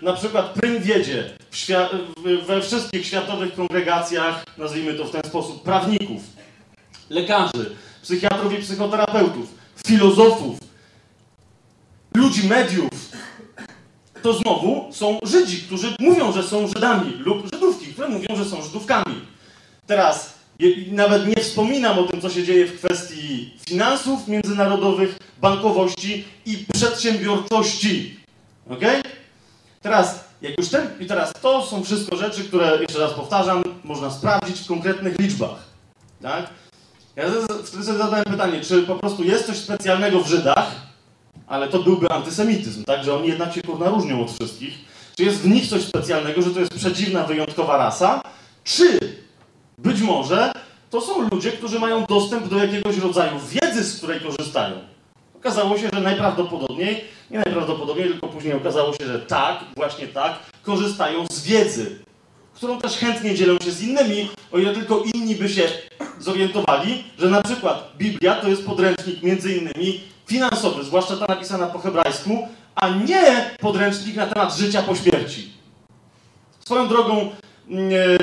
[0.00, 1.30] y, na przykład prym wiedzie
[2.46, 6.22] we wszystkich światowych kongregacjach, nazwijmy to w ten sposób, prawników,
[7.10, 9.54] lekarzy, psychiatrów i psychoterapeutów,
[9.86, 10.58] filozofów,
[12.14, 12.90] ludzi mediów,
[14.22, 18.62] to znowu są Żydzi, którzy mówią, że są Żydami, lub Żydówki, które mówią, że są
[18.62, 19.20] Żydówkami.
[19.86, 20.35] Teraz
[20.90, 28.20] nawet nie wspominam o tym, co się dzieje w kwestii finansów międzynarodowych, bankowości i przedsiębiorczości.
[28.70, 28.82] Ok?
[29.82, 34.10] Teraz, jak już ten, i teraz to są wszystko rzeczy, które, jeszcze raz powtarzam, można
[34.10, 35.58] sprawdzić w konkretnych liczbach.
[36.22, 36.50] Tak?
[37.16, 40.72] Ja wtedy sobie zadałem pytanie, czy po prostu jest coś specjalnego w Żydach,
[41.46, 43.04] ale to byłby antysemityzm, tak?
[43.04, 44.74] Że oni jednak się kurna różnią od wszystkich.
[45.16, 48.22] Czy jest w nich coś specjalnego, że to jest przedziwna, wyjątkowa rasa?
[48.64, 48.98] Czy
[49.78, 50.52] być może
[50.90, 54.74] to są ludzie, którzy mają dostęp do jakiegoś rodzaju wiedzy, z której korzystają.
[54.76, 55.36] Ok?
[55.36, 61.26] Okazało się, że najprawdopodobniej, nie najprawdopodobniej, tylko później okazało się, że tak, właśnie tak, korzystają
[61.30, 61.98] z wiedzy,
[62.54, 65.68] którą też chętnie dzielą się z innymi, o ile tylko inni by się
[66.18, 71.78] zorientowali, że na przykład Biblia to jest podręcznik między innymi finansowy, zwłaszcza ta napisana po
[71.78, 75.52] hebrajsku, a nie podręcznik na temat życia po śmierci.
[76.64, 77.30] Swoją drogą,
[77.70, 78.18] e,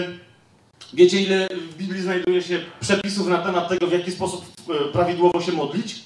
[0.93, 5.41] wiecie ile w Biblii znajduje się przepisów na temat tego, w jaki sposób e, prawidłowo
[5.41, 6.03] się modlić?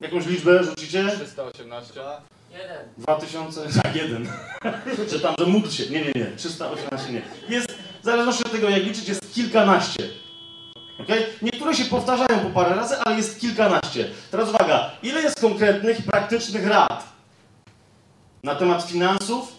[0.00, 1.10] Jakąś liczbę rzucicie?
[1.24, 2.00] 318.
[2.98, 4.28] 2000, tak, jeden.
[5.10, 5.86] że tam, że módl się.
[5.90, 6.26] Nie, nie, nie.
[6.36, 7.22] 318 nie.
[7.48, 10.08] Jest, w zależności od tego, jak liczyć, jest kilkanaście.
[10.98, 11.26] Okay?
[11.42, 14.08] Niektóre się powtarzają po parę razy, ale jest kilkanaście.
[14.30, 17.12] Teraz uwaga, ile jest konkretnych, praktycznych rad
[18.42, 19.52] na temat finansów,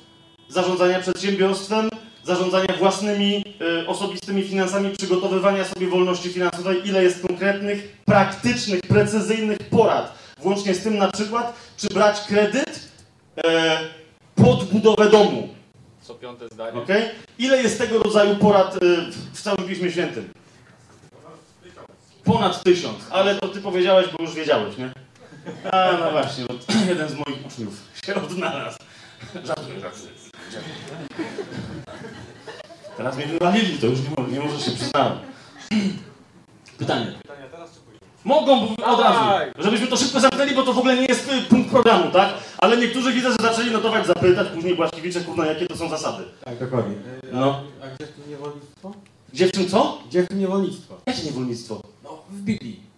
[0.50, 1.90] zarządzania przedsiębiorstwem,
[2.24, 3.44] zarządzania własnymi
[3.84, 10.84] y, osobistymi finansami, przygotowywania sobie wolności finansowej, ile jest konkretnych, praktycznych, precyzyjnych porad, włącznie z
[10.84, 12.90] tym na przykład, czy brać kredyt
[13.46, 13.80] e,
[14.36, 15.50] pod budowę domu.
[16.02, 16.80] Co piąte zdanie.
[16.80, 17.10] Okay?
[17.40, 18.80] Ile jest tego rodzaju porad y,
[19.34, 20.30] w, całym Piśmie Świętym?
[22.24, 24.92] Ponad tysiąc, ale to ty powiedziałeś, bo już wiedziałeś, nie?
[25.72, 26.54] A, no właśnie, bo
[26.90, 27.74] jeden z moich uczniów
[28.06, 28.78] się odnalazł.
[29.46, 30.33] Żartuję, żartuję.
[32.98, 35.18] Teraz mnie wywalili, to już nie, może, nie może się przyznałem.
[36.78, 37.06] Pytanie.
[37.22, 38.00] Pytania teraz czy później?
[38.26, 39.20] Mogą bo od razu,
[39.58, 42.34] żebyśmy to szybko zamknęli, bo to w ogóle nie jest y, punkt programu, tak?
[42.58, 46.24] Ale niektórzy widzę, że zaczęli notować, zapytać, później Błaszkiewicze, kurna, jakie to są zasady.
[46.46, 46.96] Tak, dokładnie.
[47.32, 47.64] No.
[47.82, 48.94] A, a gdzie w tym niewolnictwo?
[49.34, 50.00] Gdzie w czym co?
[50.10, 50.96] Gdzie w tym niewolnictwo?
[51.06, 51.82] Jakie niewolnictwo?
[52.04, 52.93] No, w Biblii.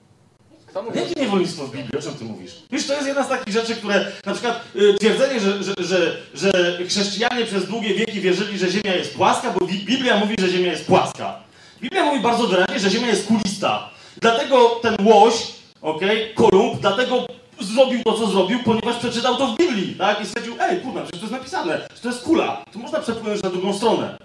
[0.95, 1.99] Jakie niewolnictwo w Biblii?
[1.99, 2.51] O czym ty mówisz?
[2.71, 6.17] Wiesz, to jest jedna z takich rzeczy, które na przykład y, twierdzenie, że, że, że,
[6.33, 10.49] że chrześcijanie przez długie wieki wierzyli, że Ziemia jest płaska, bo Bi- Biblia mówi, że
[10.49, 11.39] Ziemia jest płaska.
[11.81, 13.89] Biblia mówi bardzo wyraźnie, że Ziemia jest kulista.
[14.21, 15.33] Dlatego ten łoś,
[15.81, 17.25] okej, Kolumb, dlatego
[17.61, 20.21] zrobił to, co zrobił, ponieważ przeczytał to w Biblii, tak?
[20.21, 23.43] I stwierdził, ej, kurna, przecież to jest napisane, że to jest kula, to można przepłynąć
[23.43, 24.17] na drugą stronę.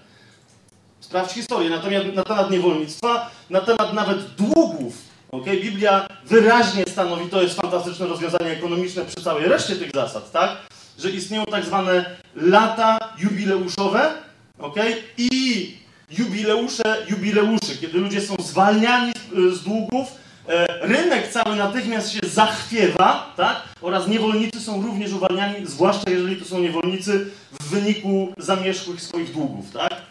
[1.01, 5.10] Sprawdź historię natomiast na temat niewolnictwa, na temat nawet długów.
[5.33, 5.57] Okay?
[5.57, 10.51] Biblia wyraźnie stanowi, to jest fantastyczne rozwiązanie ekonomiczne przy całej reszcie tych zasad, tak?
[10.99, 12.05] Że istnieją tak zwane
[12.37, 14.11] lata jubileuszowe
[14.59, 14.97] okay?
[15.19, 15.75] i
[16.19, 20.09] jubileusze jubileuszy, kiedy ludzie są zwalniani z, z długów,
[20.49, 23.63] e, rynek cały natychmiast się zachwiewa, tak?
[23.83, 27.27] Oraz niewolnicy są również uwalniani, zwłaszcza jeżeli to są niewolnicy
[27.61, 30.10] w wyniku zamierzchłych swoich długów, tak?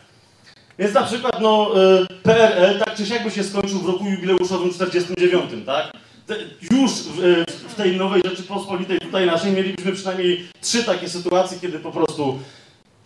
[0.80, 4.74] Więc na przykład no, y, PRL tak czy siak by się skończył w roku jubileuszowym
[4.74, 5.92] 49, tak?
[6.72, 11.80] Już w, y, w tej nowej Rzeczypospolitej tutaj naszej mielibyśmy przynajmniej trzy takie sytuacje, kiedy
[11.80, 12.40] po prostu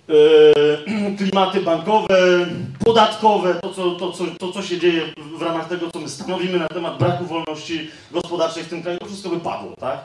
[0.10, 2.48] y, klimaty bankowe,
[2.86, 6.10] podatkowe, to co, to, co, to co się dzieje w, w ramach tego, co my
[6.10, 10.00] stanowimy na temat braku wolności gospodarczej w tym kraju, to wszystko by padło, tak?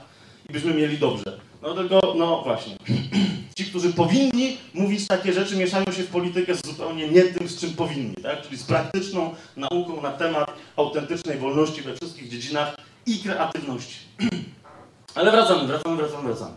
[0.50, 1.47] I byśmy mieli dobrze.
[1.62, 2.76] No tylko, no właśnie.
[3.56, 7.60] Ci, którzy powinni mówić takie rzeczy, mieszają się w politykę z zupełnie nie tym, z
[7.60, 8.42] czym powinni, tak?
[8.42, 13.96] Czyli z praktyczną nauką na temat autentycznej wolności we wszystkich dziedzinach i kreatywności.
[15.14, 16.54] Ale wracamy, wracamy, wracamy, wracamy.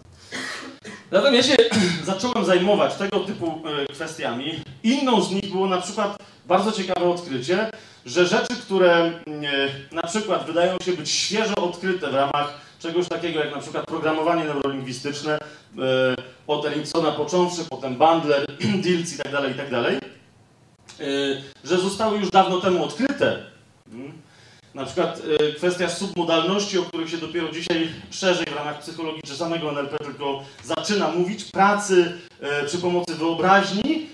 [1.12, 1.56] Zatem ja się
[2.04, 4.60] zacząłem zajmować tego typu e, kwestiami.
[4.84, 7.72] Inną z nich było na przykład bardzo ciekawe odkrycie,
[8.06, 9.12] że rzeczy, które e,
[9.92, 14.44] na przykład wydają się być świeżo odkryte w ramach czegoś takiego jak na przykład programowanie
[14.44, 15.38] neurolingwistyczne,
[15.78, 16.16] e,
[16.48, 18.46] od Eriksona począwszy, potem Bandler,
[19.14, 21.06] i tak dalej, tak e,
[21.64, 23.46] że zostały już dawno temu odkryte.
[23.94, 24.12] Mm.
[24.74, 29.36] Na przykład e, kwestia submodalności, o których się dopiero dzisiaj szerzej w ramach psychologii czy
[29.36, 32.12] samego NLP tylko zaczyna mówić, pracy
[32.68, 34.10] przy pomocy wyobraźni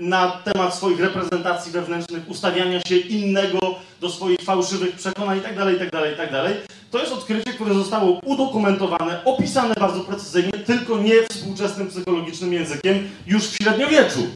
[0.00, 3.58] na temat swoich reprezentacji wewnętrznych, ustawiania się innego
[4.00, 6.54] do swoich fałszywych przekonań itd., itd., itd.
[6.90, 13.48] To jest odkrycie, które zostało udokumentowane, opisane bardzo precyzyjnie, tylko nie współczesnym psychologicznym językiem już
[13.48, 14.26] w średniowieczu.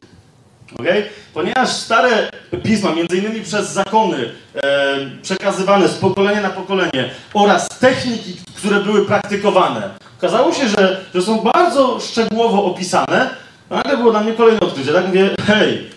[0.79, 1.03] Okay?
[1.33, 2.31] Ponieważ stare
[2.63, 9.05] pisma, między innymi przez zakony e, przekazywane z pokolenia na pokolenie oraz techniki, które były
[9.05, 13.29] praktykowane, okazało się, że, że są bardzo szczegółowo opisane.
[13.69, 14.93] Nagle było dla mnie kolejne odkrycie.
[14.93, 15.89] Tak mówię, hej,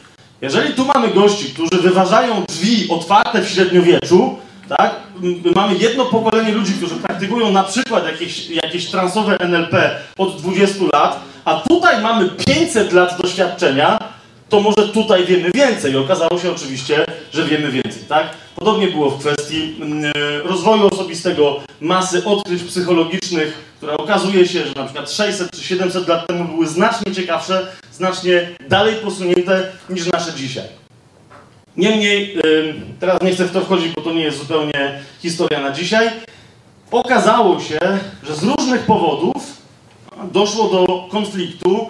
[0.42, 4.38] jeżeli tu mamy gości, którzy wyważają drzwi otwarte w średniowieczu,
[4.69, 4.95] tak?
[5.55, 11.21] Mamy jedno pokolenie ludzi, którzy praktykują na przykład jakieś, jakieś transowe NLP od 20 lat,
[11.45, 13.99] a tutaj mamy 500 lat doświadczenia,
[14.49, 15.97] to może tutaj wiemy więcej.
[15.97, 18.27] Okazało się oczywiście, że wiemy więcej, tak?
[18.57, 20.13] Podobnie było w kwestii mm,
[20.45, 26.27] rozwoju osobistego, masy odkryć psychologicznych, które okazuje się, że na przykład 600 czy 700 lat
[26.27, 30.86] temu były znacznie ciekawsze, znacznie dalej posunięte niż nasze dzisiaj.
[31.77, 32.37] Niemniej,
[33.01, 36.11] teraz nie chcę w to wchodzić, bo to nie jest zupełnie historia na dzisiaj.
[36.91, 37.79] okazało się,
[38.23, 39.37] że z różnych powodów
[40.33, 41.89] doszło do konfliktu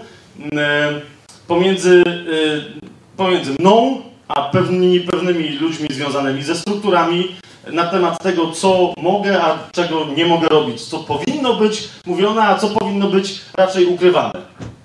[1.46, 7.36] pomiędzy, e, pomiędzy mną a pewnymi, pewnymi ludźmi związanymi ze strukturami
[7.72, 12.58] na temat tego, co mogę, a czego nie mogę robić, co powinno być mówione, a
[12.58, 14.32] co powinno być raczej ukrywane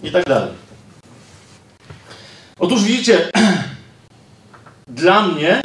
[0.03, 0.49] i tak dalej.
[2.59, 3.17] Otóż widzicie,
[4.95, 5.61] dla mnie,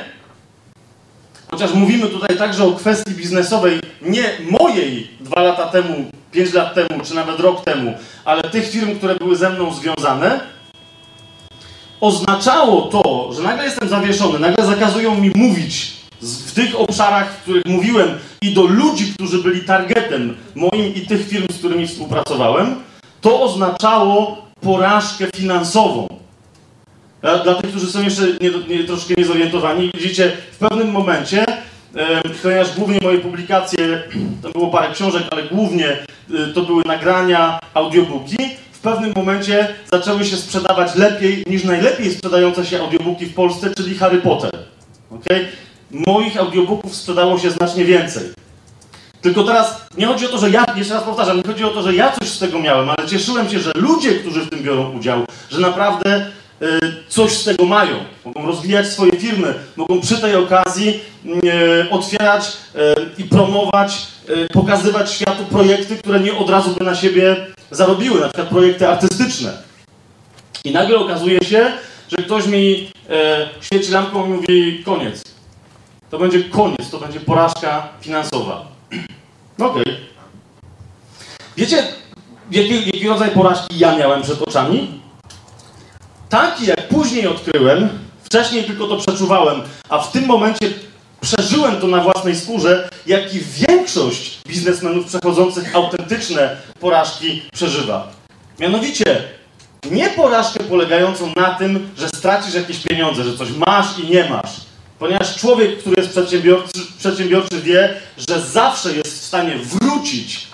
[1.50, 4.24] chociaż mówimy tutaj także o kwestii biznesowej, nie
[4.60, 9.14] mojej dwa lata temu, pięć lat temu, czy nawet rok temu, ale tych firm, które
[9.14, 10.40] były ze mną związane,
[12.00, 17.66] oznaczało to, że nagle jestem zawieszony, nagle zakazują mi mówić w tych obszarach, w których
[17.66, 18.08] mówiłem
[18.42, 22.74] i do ludzi, którzy byli targetem moim i tych firm, z którymi współpracowałem,
[23.20, 26.25] to oznaczało porażkę finansową.
[27.20, 31.46] Dla, dla tych, którzy są jeszcze nie, nie, troszkę niezorientowani, widzicie, w pewnym momencie,
[32.42, 34.02] ponieważ głównie moje publikacje,
[34.42, 38.36] to było parę książek, ale głównie e, to były nagrania, audiobooki,
[38.72, 43.94] w pewnym momencie zaczęły się sprzedawać lepiej niż najlepiej sprzedające się audiobooki w Polsce, czyli
[43.94, 44.50] Harry Potter.
[45.10, 45.48] Okay?
[45.90, 48.22] Moich audiobooków sprzedało się znacznie więcej.
[49.20, 51.82] Tylko teraz nie chodzi o to, że ja, jeszcze raz powtarzam, nie chodzi o to,
[51.82, 54.92] że ja coś z tego miałem, ale cieszyłem się, że ludzie, którzy w tym biorą
[54.92, 56.30] udział, że naprawdę y,
[57.08, 57.96] coś z tego mają.
[58.24, 64.06] Mogą rozwijać swoje firmy, mogą przy tej okazji y, otwierać y, i promować,
[64.52, 67.36] pokazywać światu projekty, które nie od razu by na siebie
[67.70, 69.52] zarobiły, na przykład projekty artystyczne.
[70.64, 71.72] I nagle okazuje się,
[72.08, 75.22] że ktoś mi e, świeci lampką i mówi koniec.
[76.10, 78.66] To będzie koniec, to będzie porażka finansowa.
[79.58, 79.84] No Okej.
[81.56, 81.82] Wiecie,
[82.50, 85.00] jaki, jaki rodzaj porażki ja miałem przed oczami?
[86.28, 87.88] Taki, jak później odkryłem,
[88.24, 90.70] wcześniej tylko to przeczuwałem, a w tym momencie
[91.20, 98.12] przeżyłem to na własnej skórze, jak i większość biznesmenów przechodzących autentyczne porażki przeżywa.
[98.58, 99.04] Mianowicie,
[99.90, 104.50] nie porażkę polegającą na tym, że stracisz jakieś pieniądze, że coś masz i nie masz.
[104.98, 107.94] Ponieważ człowiek, który jest przedsiębiorczy, przedsiębiorczy wie,
[108.28, 110.46] że zawsze jest w stanie wrócić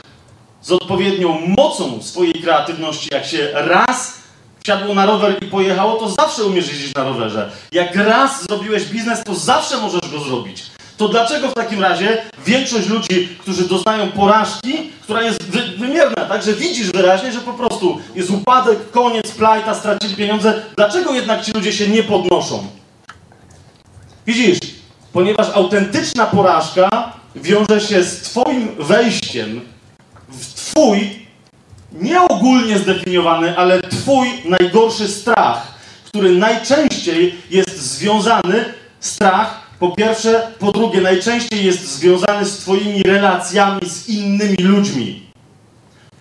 [0.62, 3.08] z odpowiednią mocą swojej kreatywności.
[3.12, 4.21] Jak się raz
[4.64, 7.50] wsiadło na rower i pojechało, to zawsze umiesz jeździć na rowerze.
[7.72, 10.62] Jak raz zrobiłeś biznes, to zawsze możesz go zrobić.
[10.96, 16.42] To dlaczego w takim razie większość ludzi, którzy doznają porażki, która jest wy wymierna, tak,
[16.42, 21.52] że widzisz wyraźnie, że po prostu jest upadek, koniec, plajta, stracili pieniądze, dlaczego jednak ci
[21.52, 22.66] ludzie się nie podnoszą?
[24.26, 24.58] Widzisz,
[25.12, 29.60] ponieważ autentyczna porażka wiąże się z Twoim wejściem
[30.28, 31.21] w Twój,
[32.00, 35.66] nie ogólnie zdefiniowany, ale Twój najgorszy strach,
[36.06, 38.64] który najczęściej jest związany,
[39.00, 45.22] strach, po pierwsze, po drugie, najczęściej jest związany z Twoimi relacjami z innymi ludźmi.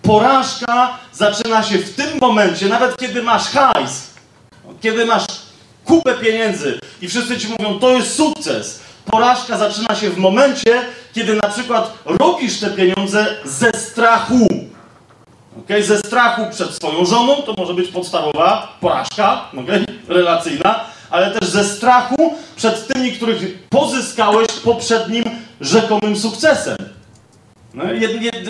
[0.01, 4.07] Porażka zaczyna się w tym momencie, nawet kiedy masz hajs,
[4.81, 5.25] kiedy masz
[5.85, 8.79] kupę pieniędzy i wszyscy ci mówią, to jest sukces.
[9.05, 10.81] Porażka zaczyna się w momencie,
[11.13, 14.47] kiedy na przykład robisz te pieniądze ze strachu.
[15.59, 15.83] Okay?
[15.83, 19.85] Ze strachu przed swoją żoną, to może być podstawowa porażka, okay?
[20.07, 25.23] relacyjna, ale też ze strachu przed tymi, których pozyskałeś poprzednim
[25.61, 26.77] rzekomym sukcesem.
[27.73, 28.49] No, jed, jed,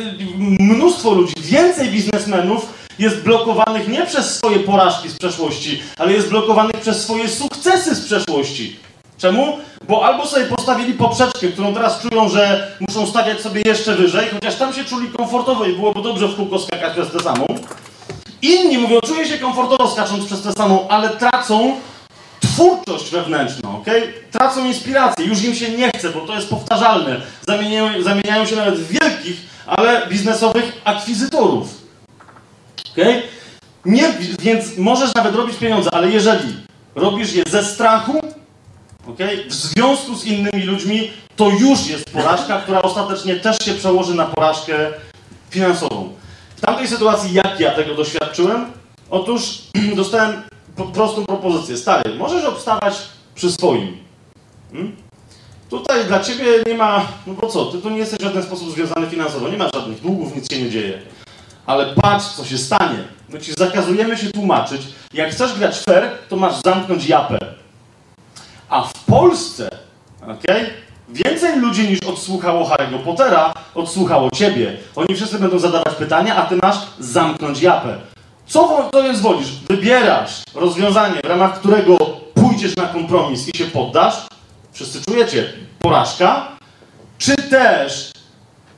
[0.60, 6.82] mnóstwo ludzi, więcej biznesmenów jest blokowanych nie przez swoje porażki z przeszłości, ale jest blokowanych
[6.82, 8.80] przez swoje sukcesy z przeszłości.
[9.22, 9.58] Czemu?
[9.88, 14.56] Bo albo sobie postawili poprzeczkę, którą teraz czują, że muszą stawiać sobie jeszcze wyżej, chociaż
[14.56, 17.46] tam się czuli komfortowo i byłoby dobrze w kółko skakać przez tę samą.
[18.42, 21.76] Inni mówią, czuję się komfortowo skacząc przez tę samą, ale tracą
[22.40, 23.88] twórczość wewnętrzną, ok?
[24.32, 27.22] Tracą inspirację, już im się nie chce, bo to jest powtarzalne.
[27.48, 31.68] Zamieniają, zamieniają się nawet w wielkich, ale biznesowych akwizytorów.
[32.92, 33.06] ok?
[33.86, 36.54] Nie, więc możesz nawet robić pieniądze, ale jeżeli
[36.96, 38.22] robisz je ze strachu,
[39.08, 39.18] ok?
[39.50, 44.26] w związku z innymi ludźmi, to już jest porażka, która ostatecznie też się przełoży na
[44.26, 44.74] porażkę
[45.50, 46.10] finansową.
[46.56, 48.66] W tamtej sytuacji, jak ja tego doświadczyłem?
[49.10, 49.62] Otóż
[49.96, 50.42] dostałem
[50.94, 51.78] prostą propozycję.
[51.78, 52.94] Stary, możesz obstawać
[53.36, 53.98] przy swoim.
[54.72, 54.96] Hmm?
[55.70, 58.72] Tutaj dla ciebie nie ma, no bo co, ty tu nie jesteś w żaden sposób
[58.72, 61.02] związany finansowo, nie masz żadnych długów, nic się nie dzieje.
[61.66, 63.04] Ale patrz, co się stanie.
[63.30, 64.82] My ci zakazujemy się tłumaczyć.
[65.14, 67.61] Jak chcesz grać fair, to masz zamknąć japę.
[68.72, 69.70] A w Polsce,
[70.22, 70.66] okej,
[71.10, 74.78] więcej ludzi niż odsłuchało Harry'ego Pottera, odsłuchało ciebie.
[74.96, 77.98] Oni wszyscy będą zadawać pytania, a ty masz zamknąć japę.
[78.48, 79.48] Co to jest wolisz?
[79.70, 81.98] Wybierasz rozwiązanie, w ramach którego
[82.34, 84.16] pójdziesz na kompromis i się poddasz.
[84.72, 86.48] Wszyscy czujecie porażka.
[87.18, 88.12] Czy też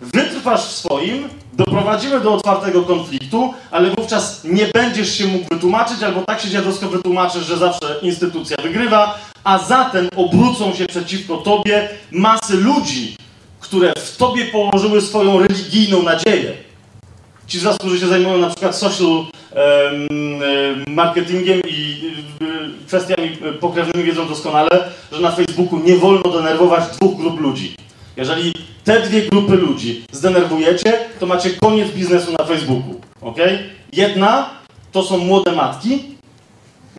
[0.01, 6.21] wytrwasz w swoim, doprowadzimy do otwartego konfliktu, ale wówczas nie będziesz się mógł wytłumaczyć, albo
[6.21, 12.57] tak się dziadowsko wytłumaczysz, że zawsze instytucja wygrywa, a zatem obrócą się przeciwko tobie masy
[12.57, 13.15] ludzi,
[13.59, 16.53] które w tobie położyły swoją religijną nadzieję.
[17.47, 22.01] Ci z Was, którzy się zajmują na przykład social em, em, marketingiem i
[22.41, 24.69] y, kwestiami y, pokrewnymi wiedzą doskonale,
[25.11, 27.75] że na Facebooku nie wolno denerwować dwóch grup ludzi.
[28.17, 33.01] Jeżeli te dwie grupy ludzi zdenerwujecie, to macie koniec biznesu na Facebooku.
[33.21, 33.37] ok?
[33.93, 34.49] Jedna
[34.91, 36.12] to są młode matki.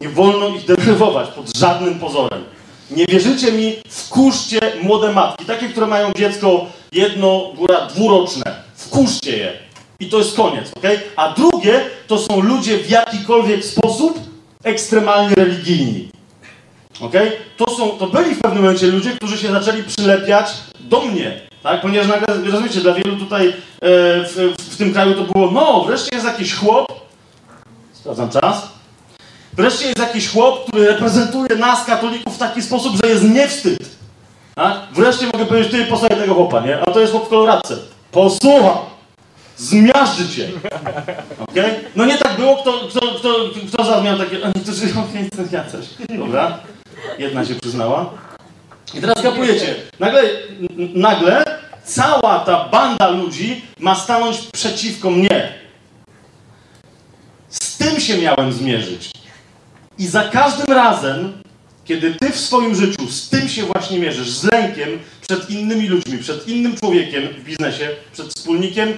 [0.05, 2.45] Nie wolno ich denerwować pod żadnym pozorem.
[2.91, 8.63] Nie wierzycie mi, wkurzcie młode matki, takie, które mają dziecko jedno, góra dwuroczne.
[8.77, 9.53] Wkurzcie je.
[10.01, 10.85] I to jest koniec, ok?
[11.17, 14.19] A drugie to są ludzie w jakikolwiek sposób
[14.65, 16.09] ekstremalnie religijni.
[17.01, 17.15] ok?
[17.57, 20.47] To, są, to byli w pewnym momencie ludzie, którzy się zaczęli przylepiać
[20.81, 21.41] do mnie.
[21.63, 21.81] Tak?
[21.81, 26.09] Ponieważ nagle, rozumiecie, dla wielu tutaj e, w, w tym kraju to było, no, wreszcie
[26.13, 26.93] jest jakiś chłop,
[27.93, 28.74] sprawdzam czas,
[29.57, 33.79] wreszcie jest jakiś chłop, który reprezentuje nas, katolików, w taki sposób, że jest nie wstyd.
[34.55, 34.77] Tak?
[34.93, 36.81] Wreszcie mogę powiedzieć, ty posłuchaj tego chłopa, nie?
[36.81, 37.77] A to jest chłop w koloradce.
[38.11, 38.77] Posłucham!
[39.57, 40.49] Zmiażdży cię.
[41.49, 41.81] Okay?
[41.97, 43.35] No nie tak było, kto, kto, kto,
[43.69, 45.87] kto z was miał takie, a niektórzy, okej, to ja też.
[46.19, 46.59] Dobra,
[47.19, 48.11] jedna się przyznała.
[48.95, 50.23] I teraz kapujecie, nagle,
[50.95, 51.45] nagle
[51.85, 55.53] cała ta banda ludzi ma stanąć przeciwko mnie.
[57.49, 59.14] Z tym się miałem zmierzyć.
[60.05, 61.33] I za każdym razem,
[61.85, 64.89] kiedy ty w swoim życiu z tym się właśnie mierzysz, z lękiem
[65.29, 68.89] przed innymi ludźmi, przed innym człowiekiem w biznesie, przed wspólnikiem,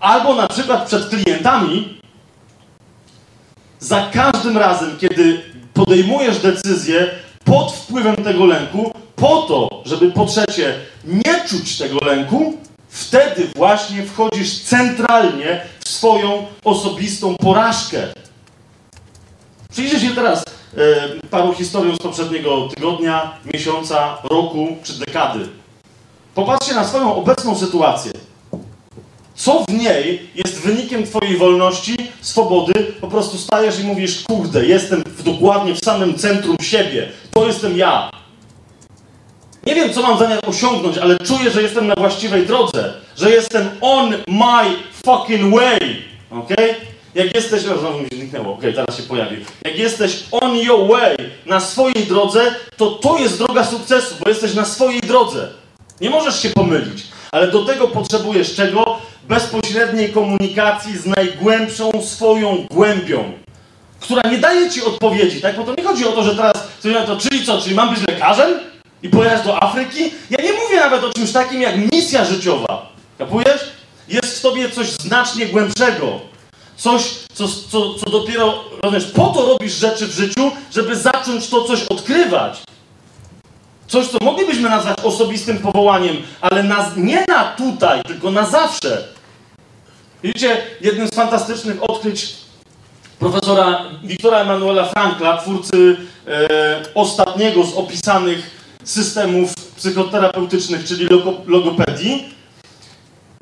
[0.00, 1.98] albo na przykład przed klientami,
[3.80, 5.42] za każdym razem, kiedy
[5.74, 7.10] podejmujesz decyzję
[7.44, 12.58] pod wpływem tego lęku, po to, żeby po trzecie nie czuć tego lęku,
[12.88, 18.02] wtedy właśnie wchodzisz centralnie w swoją osobistą porażkę.
[19.74, 20.44] Przyjrzyj się teraz
[21.30, 25.48] paru historiom z poprzedniego tygodnia, miesiąca, roku czy dekady.
[26.34, 28.12] Popatrzcie na swoją obecną sytuację.
[29.34, 32.72] Co w niej jest wynikiem Twojej wolności, swobody?
[33.00, 37.08] Po prostu stajesz i mówisz, kurde, jestem w, dokładnie w samym centrum siebie.
[37.32, 38.10] To jestem ja.
[39.66, 42.94] Nie wiem, co mam zamiar osiągnąć, ale czuję, że jestem na właściwej drodze.
[43.16, 46.02] Że jestem on my fucking way.
[46.30, 46.50] Ok?
[47.14, 47.66] Jak jesteś...
[47.66, 48.54] O, znowu mi zniknęło.
[48.54, 49.36] Ok, teraz się pojawi.
[49.64, 54.54] Jak jesteś on your way, na swojej drodze, to to jest droga sukcesu, bo jesteś
[54.54, 55.48] na swojej drodze.
[56.00, 57.06] Nie możesz się pomylić.
[57.32, 58.98] Ale do tego potrzebujesz czego?
[59.28, 63.32] Bezpośredniej komunikacji z najgłębszą swoją głębią,
[64.00, 65.56] która nie daje ci odpowiedzi, tak?
[65.56, 66.68] Bo to nie chodzi o to, że teraz
[67.06, 68.50] to, czyli co, czyli mam być lekarzem
[69.02, 70.10] i pojechać do Afryki?
[70.30, 72.92] Ja nie mówię nawet o czymś takim jak misja życiowa.
[73.18, 73.72] Kapujesz?
[74.08, 76.33] Jest w tobie coś znacznie głębszego.
[76.76, 77.02] Coś,
[77.34, 81.82] co, co, co dopiero, rozumiesz, po to robisz rzeczy w życiu, żeby zacząć to coś
[81.82, 82.62] odkrywać.
[83.86, 89.08] Coś, co moglibyśmy nazwać osobistym powołaniem, ale na, nie na tutaj, tylko na zawsze.
[90.22, 92.34] Widzicie, jednym z fantastycznych odkryć
[93.18, 95.96] profesora Wiktora Emanuela Frankla, twórcy
[96.26, 96.48] e,
[96.94, 98.50] ostatniego z opisanych
[98.84, 102.34] systemów psychoterapeutycznych, czyli logo, logopedii,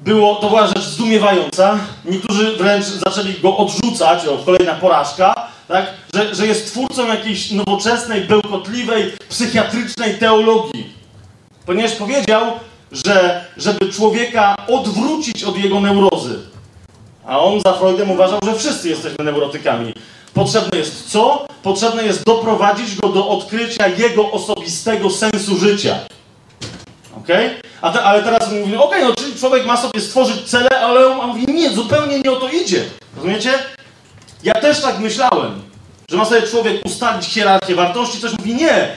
[0.05, 1.79] było, to była rzecz zdumiewająca.
[2.05, 5.35] Niektórzy wręcz zaczęli go odrzucać, o, kolejna porażka,
[5.69, 5.87] tak?
[6.15, 10.93] że, że jest twórcą jakiejś nowoczesnej, bełkotliwej, psychiatrycznej teologii.
[11.67, 12.43] Ponieważ powiedział,
[12.93, 16.39] że żeby człowieka odwrócić od jego neurozy,
[17.27, 19.95] a on za Freudem uważał, że wszyscy jesteśmy neurotykami.
[20.35, 21.47] Potrzebne jest co?
[21.63, 25.99] Potrzebne jest doprowadzić go do odkrycia jego osobistego sensu życia.
[27.23, 27.51] Okej?
[27.81, 31.55] Te, ale teraz mówi, okej, no czyli człowiek ma sobie stworzyć cele, ale on mówi,
[31.55, 32.85] nie, zupełnie nie o to idzie.
[33.17, 33.53] Rozumiecie?
[34.43, 35.63] Ja też tak myślałem,
[36.11, 38.89] że ma sobie człowiek ustalić hierarchię wartości, coś mówi, nie.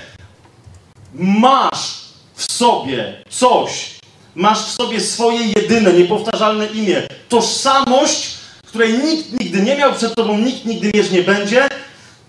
[1.13, 2.01] Masz
[2.36, 3.95] w sobie coś,
[4.36, 8.30] masz w sobie swoje jedyne, niepowtarzalne imię, tożsamość,
[8.67, 11.67] której nikt nigdy nie miał, przed tobą nikt nigdy mieć nie będzie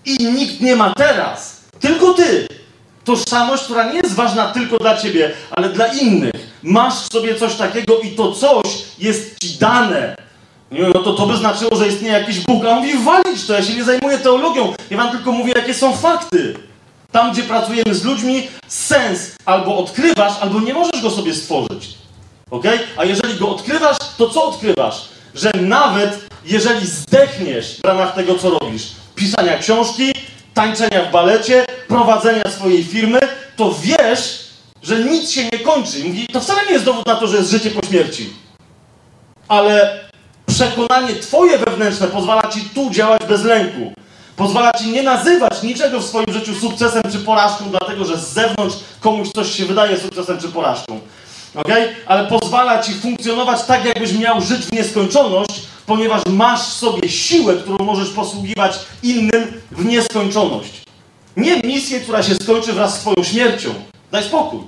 [0.05, 1.61] i nikt nie ma teraz.
[1.79, 2.47] Tylko ty.
[3.07, 6.33] Tożsamość, która nie jest ważna tylko dla ciebie, ale dla innych.
[6.63, 8.67] Masz w sobie coś takiego i to coś
[8.99, 10.15] jest ci dane.
[10.71, 12.65] No to to by znaczyło, że istnieje jakiś Bóg.
[12.65, 14.73] A on mówi, walić to, ja się nie zajmuję teologią.
[14.89, 16.53] Ja wam tylko mówię, jakie są fakty.
[17.11, 21.97] Tam, gdzie pracujemy z ludźmi, sens albo odkrywasz, albo nie możesz go sobie stworzyć.
[22.51, 22.65] Ok?
[22.97, 25.09] A jeżeli go odkrywasz, to co odkrywasz?
[25.35, 28.83] Że nawet jeżeli zdechniesz w ramach tego, co robisz,
[29.15, 30.13] pisania książki,
[30.57, 33.19] tańczenia w balecie, prowadzenia swojej firmy,
[33.55, 34.47] to wiesz,
[34.83, 36.03] że nic się nie kończy.
[36.03, 38.29] Mówi, to wcale nie jest dowód na to, że jest życie po śmierci.
[39.47, 39.99] ale
[40.45, 43.93] przekonanie twoje wewnętrzne pozwala ci tu działać bez lęku.
[44.35, 48.75] Pozwala ci nie nazywać niczego w swoim życiu sukcesem czy porażką, dlatego że z zewnątrz
[48.99, 50.99] komuś coś się wydaje sukcesem czy porażką.
[51.55, 51.95] Okay?
[52.05, 57.55] Ale pozwala ci funkcjonować tak, jakbyś miał żyć w nieskończoność, ponieważ masz w sobie siłę,
[57.55, 60.81] którą możesz posługiwać innym w nieskończoność.
[61.37, 63.69] Nie misję, która się skończy wraz z Twoją śmiercią.
[64.11, 64.59] Daj spokój.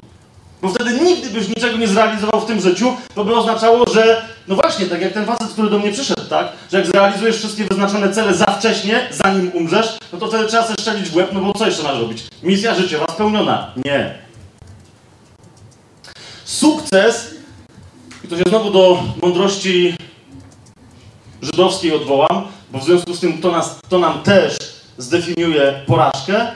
[0.61, 4.55] Bo wtedy nigdy byś niczego nie zrealizował w tym życiu, to by oznaczało, że, no
[4.55, 6.47] właśnie, tak jak ten facet, który do mnie przyszedł, tak?
[6.71, 10.75] Że jak zrealizujesz wszystkie wyznaczone cele za wcześnie, zanim umrzesz, no to wtedy trzeba sobie
[10.79, 12.23] strzelić w łeb, no bo co jeszcze masz robić?
[12.43, 13.71] Misja życiowa spełniona.
[13.85, 14.15] Nie.
[16.45, 17.35] Sukces,
[18.23, 19.95] i to się znowu do mądrości
[21.41, 24.57] żydowskiej odwołam, bo w związku z tym to, nas, to nam też
[24.97, 26.47] zdefiniuje porażkę.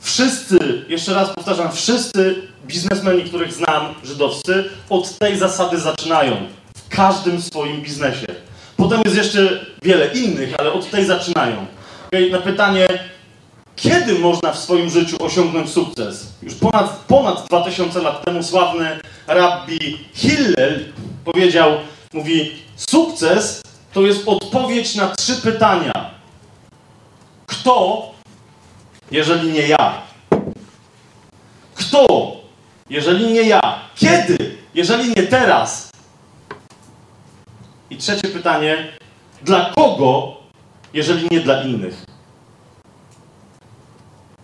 [0.00, 6.36] Wszyscy, jeszcze raz powtarzam, wszyscy biznesmeni, których znam, żydowscy, od tej zasady zaczynają.
[6.76, 8.26] W każdym swoim biznesie.
[8.76, 11.66] Potem jest jeszcze wiele innych, ale od tej zaczynają.
[12.06, 12.30] Okay?
[12.30, 12.88] Na pytanie,
[13.76, 16.26] kiedy można w swoim życiu osiągnąć sukces?
[16.42, 20.84] Już ponad, ponad 2000 lat temu sławny rabbi Hillel
[21.24, 21.70] powiedział,
[22.12, 23.62] mówi, sukces
[23.92, 26.10] to jest odpowiedź na trzy pytania.
[27.46, 28.02] Kto,
[29.10, 30.02] jeżeli nie ja?
[31.74, 32.06] Kto,
[32.90, 33.60] jeżeli nie ja?
[33.94, 35.90] Kiedy, jeżeli nie teraz?
[37.90, 38.92] I trzecie pytanie,
[39.42, 40.36] dla kogo,
[40.94, 42.04] jeżeli nie dla innych?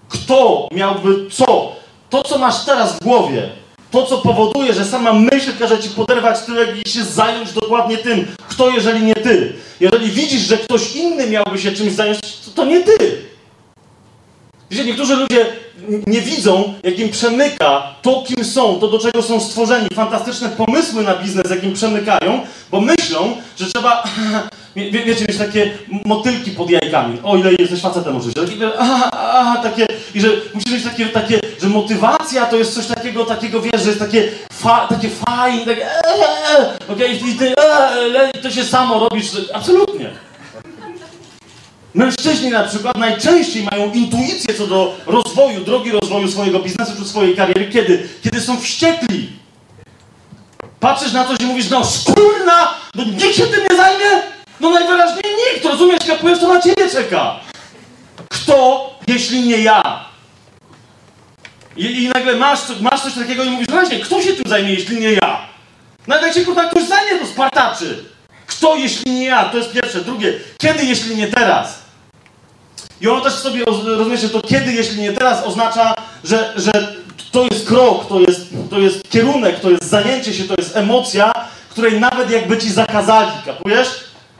[0.08, 1.72] Kto miałby co?
[2.10, 3.50] To, co masz teraz w głowie,
[3.90, 8.26] to, co powoduje, że sama myśl każe ci poderwać tyłek i się zająć dokładnie tym,
[8.58, 9.52] kto, jeżeli nie ty.
[9.80, 12.20] Jeżeli widzisz, że ktoś inny miałby się czymś zająć,
[12.54, 13.22] to, nie ty.
[14.70, 15.46] Wiecie, niektórzy ludzie
[16.06, 19.88] nie widzą, jak im przemyka to, kim są, to, do czego są stworzeni.
[19.94, 22.40] Fantastyczne pomysły na biznes, jak im przemykają,
[22.70, 24.04] bo myślą, że trzeba,
[24.76, 25.70] wie, wie- wiecie, mieć takie
[26.04, 27.18] motylki pod jajkami.
[27.22, 28.40] O, ile jesteś facetem oczywiście.
[28.40, 32.86] Takie, aha, aha, takie, I że musisz mieć takie, takie, że motywacja to jest coś
[32.86, 38.42] takiego, takiego, wiesz, że jest takie, fa, takie fajne, takie, eee, okej, i ty, eee,
[38.42, 39.26] to się samo robisz.
[39.54, 40.10] Absolutnie.
[41.94, 47.36] Mężczyźni na przykład najczęściej mają intuicję co do rozwoju, drogi rozwoju swojego biznesu czy swojej
[47.36, 47.68] kariery.
[47.72, 48.08] Kiedy?
[48.22, 49.28] Kiedy są wściekli.
[50.80, 54.22] Patrzysz na coś i mówisz, no szkurna, no nikt się tym nie zajmie?
[54.60, 55.22] No najwyraźniej
[55.54, 57.40] nikt, rozumiesz, kapujesz, to na ciebie czeka.
[58.28, 59.82] Kto, jeśli nie ja?
[61.76, 65.00] I, i nagle masz, masz coś takiego i mówisz, właśnie, kto się tym zajmie, jeśli
[65.00, 65.38] nie ja?
[66.06, 68.04] Nawet jak się kurwa ktoś zajmie, to spartaczy.
[68.46, 69.44] Kto, jeśli nie ja?
[69.44, 70.00] To jest pierwsze.
[70.00, 71.78] Drugie, kiedy, jeśli nie teraz?
[73.00, 75.94] I ono też sobie, roz- rozumiecie, to kiedy, jeśli nie teraz, oznacza,
[76.24, 76.72] że, że
[77.32, 78.40] to jest krok, to jest,
[78.70, 81.32] to jest kierunek, to jest zajęcie się, to jest emocja,
[81.70, 83.88] której nawet jakby ci zakazali, kapujesz?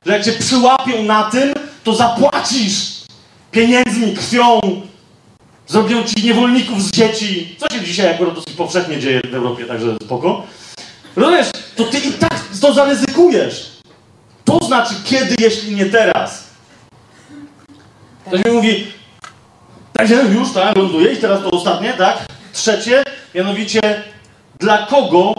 [0.08, 1.54] Że jak cię przyłapią na tym,
[1.84, 3.02] to zapłacisz
[3.50, 4.60] pieniędzmi, krwią,
[5.66, 7.56] zrobią ci niewolników z dzieci.
[7.58, 10.46] Co się dzisiaj akurat dosyć powszechnie dzieje w Europie, także spoko.
[11.16, 11.46] Rozumiesz,
[11.76, 13.70] to ty i tak to zaryzykujesz.
[14.44, 16.44] To znaczy kiedy, jeśli nie teraz.
[18.26, 18.86] Ktoś mi mówi,
[19.92, 22.26] także już, tak, ląduje i teraz to ostatnie, tak?
[22.52, 23.02] Trzecie,
[23.34, 24.02] mianowicie,
[24.58, 25.34] dla kogo,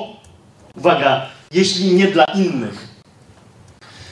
[0.76, 2.89] uwaga, jeśli nie dla innych.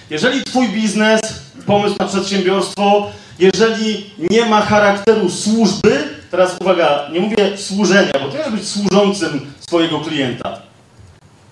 [0.10, 1.22] Jeżeli twój biznes,
[1.66, 8.38] pomysł na przedsiębiorstwo, jeżeli nie ma charakteru służby, teraz uwaga, nie mówię służenia, bo ty
[8.38, 10.58] możesz być służącym swojego klienta.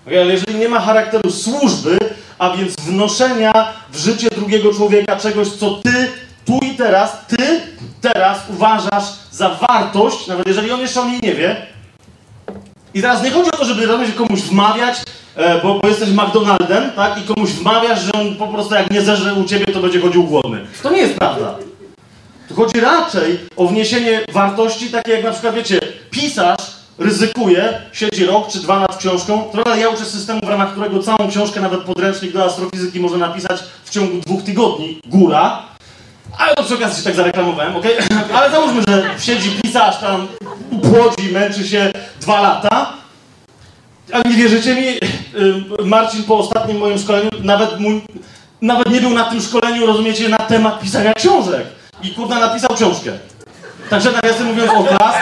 [0.06, 1.98] Okej, ale jeżeli nie ma charakteru służby,
[2.38, 6.08] a więc wnoszenia w życie drugiego człowieka czegoś, co ty
[6.46, 7.60] tu i teraz, ty
[8.00, 11.66] teraz uważasz za wartość, nawet jeżeli on jeszcze o niej nie wie.
[12.96, 15.02] I teraz nie chodzi o to, żeby rozumieć, komuś wmawiać,
[15.36, 17.18] e, bo, bo jesteś McDonaldem, tak?
[17.18, 20.24] I komuś wmawiasz, że on po prostu jak nie zerze u ciebie, to będzie chodził
[20.24, 20.66] głodny.
[20.82, 21.54] To nie jest prawda.
[22.48, 25.80] Tu chodzi raczej o wniesienie wartości, takie jak na przykład, wiecie,
[26.10, 26.60] pisarz
[26.98, 29.44] ryzykuje, siedzi rok czy dwa nad książką.
[29.52, 33.60] Trochę ja uczę systemu, w ramach którego całą książkę, nawet podręcznik do astrofizyki może napisać
[33.84, 35.62] w ciągu dwóch tygodni, góra.
[36.38, 37.92] Ale to przy okazji się tak zareklamowałem, okej?
[38.36, 40.26] Ale załóżmy, że siedzi pisarz tam,
[40.82, 42.92] płodzi, męczy się dwa lata.
[44.12, 48.02] Ale nie wierzycie mi, y, Marcin po ostatnim moim szkoleniu nawet mój,
[48.62, 51.66] nawet nie był na tym szkoleniu, rozumiecie, na temat pisania książek.
[52.02, 53.12] I kurna napisał książkę.
[53.90, 55.18] Także nawiasem mówiąc o klask.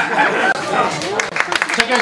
[1.76, 1.98] Czekaj.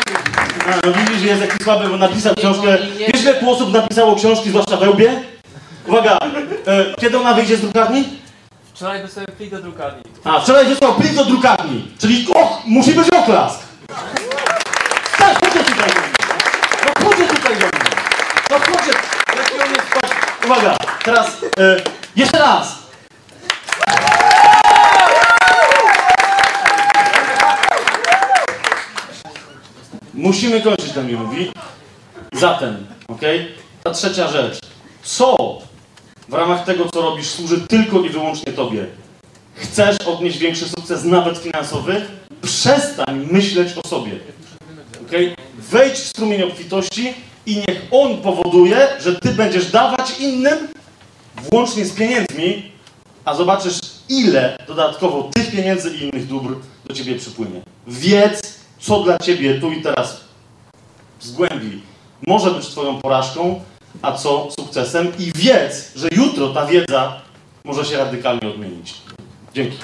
[0.67, 2.79] A, no widzisz, że jest jakiś słaby, bo napisał książkę.
[2.99, 5.23] Wiesz, ile tu osób napisało książki, zwłaszcza we łbie?
[5.87, 6.19] Uwaga,
[6.67, 8.22] e, kiedy ona wyjdzie z drukarni?
[8.83, 10.03] Wczoraj wysłałem plik do drukarni.
[10.25, 11.89] A, wczoraj wysłał plik do drukarni.
[11.99, 13.61] Czyli och, musi być oklask.
[15.19, 15.91] Tak, chodźcie tutaj.
[16.87, 17.91] No chodźcie tutaj do mnie.
[18.51, 18.93] No chodźcie.
[19.37, 21.27] Jaki on jest, Uwaga, teraz
[21.59, 21.77] e,
[22.17, 22.79] jeszcze raz.
[30.15, 31.53] Musimy kończyć, ten mówi.
[32.33, 33.55] Zatem, okej?
[33.83, 34.59] Ta trzecia rzecz.
[35.03, 35.37] Co
[36.29, 38.87] w ramach tego, co robisz, służy tylko i wyłącznie Tobie?
[39.55, 42.07] Chcesz odnieść większy sukces, nawet finansowy?
[42.43, 44.13] Przestań myśleć o sobie.
[45.07, 45.35] okej?
[45.59, 47.15] Wejdź w strumień obfitości
[47.47, 50.69] i niech on powoduje, że Ty będziesz dawać innym,
[51.51, 52.73] włącznie z pieniędzmi,
[53.25, 56.55] a zobaczysz, ile dodatkowo tych pieniędzy i innych dóbr
[56.85, 57.61] do Ciebie przypłynie.
[57.87, 60.21] Wiedz, co dla Ciebie tu i teraz
[61.21, 61.83] z głębi
[62.27, 63.61] może być Twoją porażką,
[64.03, 67.21] a co sukcesem i wiedz, że jutro ta wiedza
[67.65, 68.95] może się radykalnie odmienić.
[69.55, 69.77] Dzięki.